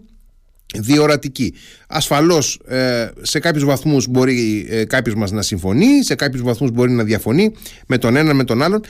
[0.76, 1.54] διορατική.
[1.88, 2.62] Ασφαλώς
[3.22, 7.52] σε κάποιους βαθμούς μπορεί ε, κάποιος μας να συμφωνεί, σε κάποιους βαθμούς μπορεί να διαφωνεί
[7.88, 8.82] με τον ένα με τον άλλον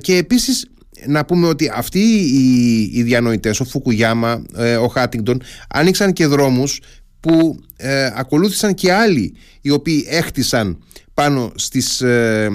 [0.00, 0.66] και επίσης
[1.06, 6.80] να πούμε ότι αυτοί οι, οι διανοητές, ο Φουκουγιάμα, ε, ο Χάτιγκτον, άνοιξαν και δρόμους
[7.20, 10.78] που ε, ακολούθησαν και άλλοι οι οποίοι έχτισαν
[11.14, 12.50] πάνω στις, ε,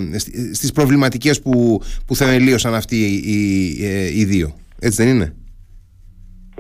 [0.54, 4.56] στις προβληματικές που, που θεμελίωσαν αυτοί οι, οι, οι δύο.
[4.80, 5.34] Έτσι δεν είναι;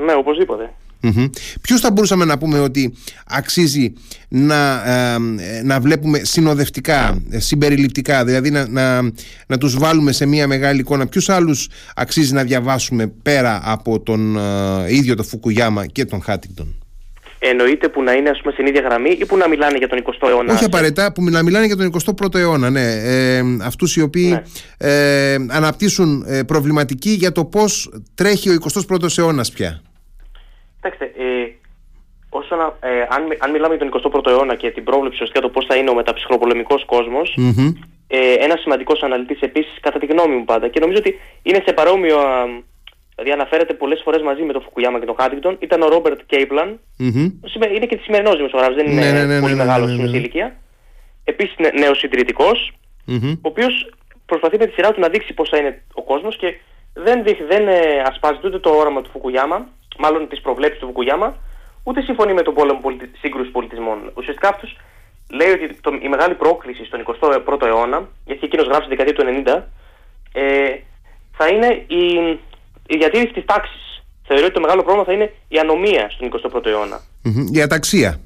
[0.05, 0.73] Ναι, οπωσδήποτε.
[1.07, 1.29] Mm-hmm.
[1.61, 2.93] Ποιους θα μπορούσαμε να πούμε ότι
[3.27, 3.93] αξίζει
[4.27, 4.81] να,
[5.63, 9.01] να βλέπουμε συνοδευτικά, συμπεριληπτικά, δηλαδή να, να,
[9.47, 11.07] να τους βάλουμε σε μια μεγάλη εικόνα.
[11.07, 14.41] Ποιους άλλους αξίζει να διαβάσουμε πέρα από τον ε,
[14.87, 16.75] ίδιο τον Φουκουγιάμα και τον Χάτιντον;
[17.39, 20.03] Εννοείται που να είναι ας πούμε στην ίδια γραμμή ή που να μιλάνε για τον
[20.03, 20.53] 20ο αιώνα.
[20.53, 22.91] Όχι απαραίτητα, που να μιλάνε για τον 21ο αιώνα, ναι.
[23.03, 24.29] Ε, αυτούς οι οποίοι
[24.79, 24.89] ναι.
[24.89, 28.57] ε, αναπτύσσουν ε, προβληματική για το πώς τρέχει ο
[28.89, 29.81] 21ος αιώνας πια.
[30.82, 31.51] Κοιτάξτε, ε,
[32.30, 35.65] όσον, ε, αν, αν μιλάμε για τον 21ο αιώνα και την πρόβλεψη ουσιαστικά το πώς
[35.65, 37.73] θα είναι ο μεταψυχροπολεμικός κόσμος, mm-hmm.
[38.07, 41.73] ε, ένας σημαντικός αναλυτής επίσης, κατά τη γνώμη μου πάντα, και νομίζω ότι είναι σε
[41.73, 42.17] παρόμοιο.
[43.15, 46.80] Δηλαδή αναφέρεται πολλές φορές μαζί με τον Φουκουγιάμα και τον Χάντιγκτον, ήταν ο Ρόμπερτ Κέιπλαν.
[46.99, 47.75] Mm-hmm.
[47.75, 50.05] Είναι και τη σημερινός δημοσιογράφος, δεν είναι ναι, ναι, ναι, πολύ ναι, ναι, μεγάλος στην
[50.05, 50.55] ηλικία.
[51.23, 52.49] Επίσης νέο συντηρητικό,
[53.07, 53.36] mm-hmm.
[53.36, 53.73] ο οποίος
[54.25, 56.55] προσπαθεί με τη σειρά του να δείξει πώς θα είναι ο κόσμος και
[56.93, 59.67] δεν, δεν ε, ασπάζεται ούτε το όραμα του Φουκουγιάμα,
[59.97, 61.37] μάλλον τις προβλέψεις του Φουκουγιάμα,
[61.83, 63.11] ούτε συμφωνεί με τον πόλεμο πολιτι...
[63.19, 64.11] σύγκρουση πολιτισμών.
[64.15, 64.77] Ουσιαστικά αυτός
[65.29, 69.23] λέει ότι το, η μεγάλη πρόκληση στον 21ο αιώνα, γιατί εκείνος γράφει στη δεκαετία του
[69.45, 69.61] 90,
[70.33, 70.75] ε,
[71.37, 72.03] θα είναι η,
[72.87, 74.03] η διατήρηση της τάξης.
[74.27, 76.99] Θεωρεί ότι το μεγάλο πρόβλημα θα είναι η ανομία στον 21ο αιώνα.
[77.25, 77.55] Mm-hmm.
[77.55, 78.19] Η αταξία.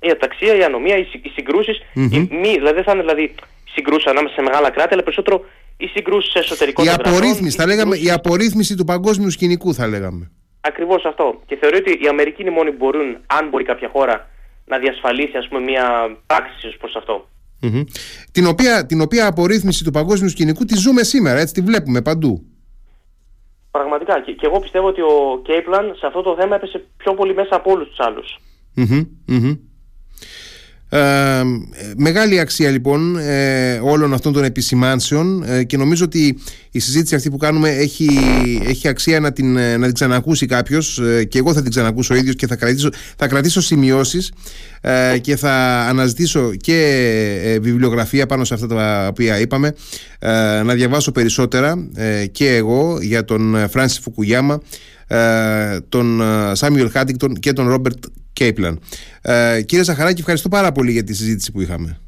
[0.00, 1.82] Η αταξία, η ανομία, οι, οι συγκρούσεις.
[1.94, 2.26] Mm-hmm.
[2.30, 3.34] Δηλαδή δεν θα είναι δηλαδή
[3.74, 5.44] συγκρούσεις ανάμεσα σε μεγάλα κράτη, αλλά περισσότερο
[5.76, 10.30] οι συγκρούσεις σε εσωτερικό η απορρίθμιση, θα λέγαμε, η απορρίθμιση του παγκόσμιου σκηνικού, θα λέγαμε.
[10.64, 11.42] Ακριβώς αυτό.
[11.46, 14.28] Και θεωρεί ότι οι Αμερικοί είναι μόνοι που μπορούν, αν μπορεί κάποια χώρα,
[14.64, 17.28] να διασφαλίσει ας πούμε, μια πράξη προς αυτό.
[17.62, 17.84] Mm-hmm.
[18.32, 22.46] Την, οποία, την οποία απορρίθμιση του παγκόσμιου σκηνικού τη ζούμε σήμερα, έτσι τη βλέπουμε παντού.
[23.70, 24.20] Πραγματικά.
[24.20, 27.56] Και, και εγώ πιστεύω ότι ο Κέιπλαν σε αυτό το θέμα έπεσε πιο πολύ μέσα
[27.56, 28.38] από όλους τους άλλους.
[28.76, 29.58] Mm-hmm.
[30.94, 31.42] Ε,
[31.96, 36.38] μεγάλη αξία λοιπόν ε, όλων αυτών των επισημάνσεων ε, και νομίζω ότι
[36.70, 38.08] η συζήτηση αυτή που κάνουμε έχει,
[38.68, 42.34] έχει αξία να την, να την ξανακούσει κάποιος και εγώ θα την ξανακούσω ο ίδιος
[42.34, 44.32] και θα κρατήσω, θα κρατήσω σημειώσεις
[45.20, 45.52] και θα
[45.88, 49.74] αναζητήσω και βιβλιογραφία πάνω σε αυτά τα οποία είπαμε
[50.64, 51.88] να διαβάσω περισσότερα
[52.32, 54.60] και εγώ για τον Φράνσις Φουκουγιάμα
[55.88, 56.20] τον
[56.52, 58.80] Σάμιουελ Χάντιγκτον και τον Ρόμπερτ Κέιπλαν.
[59.22, 61.98] Ε, κύριε Σαχαράκη, ευχαριστώ πάρα πολύ για τη συζήτηση που είχαμε.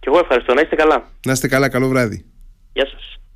[0.00, 0.54] Και εγώ ευχαριστώ.
[0.54, 1.08] Να είστε καλά.
[1.26, 1.68] Να είστε καλά.
[1.68, 2.24] Καλό βράδυ.
[2.72, 3.19] Γεια σας.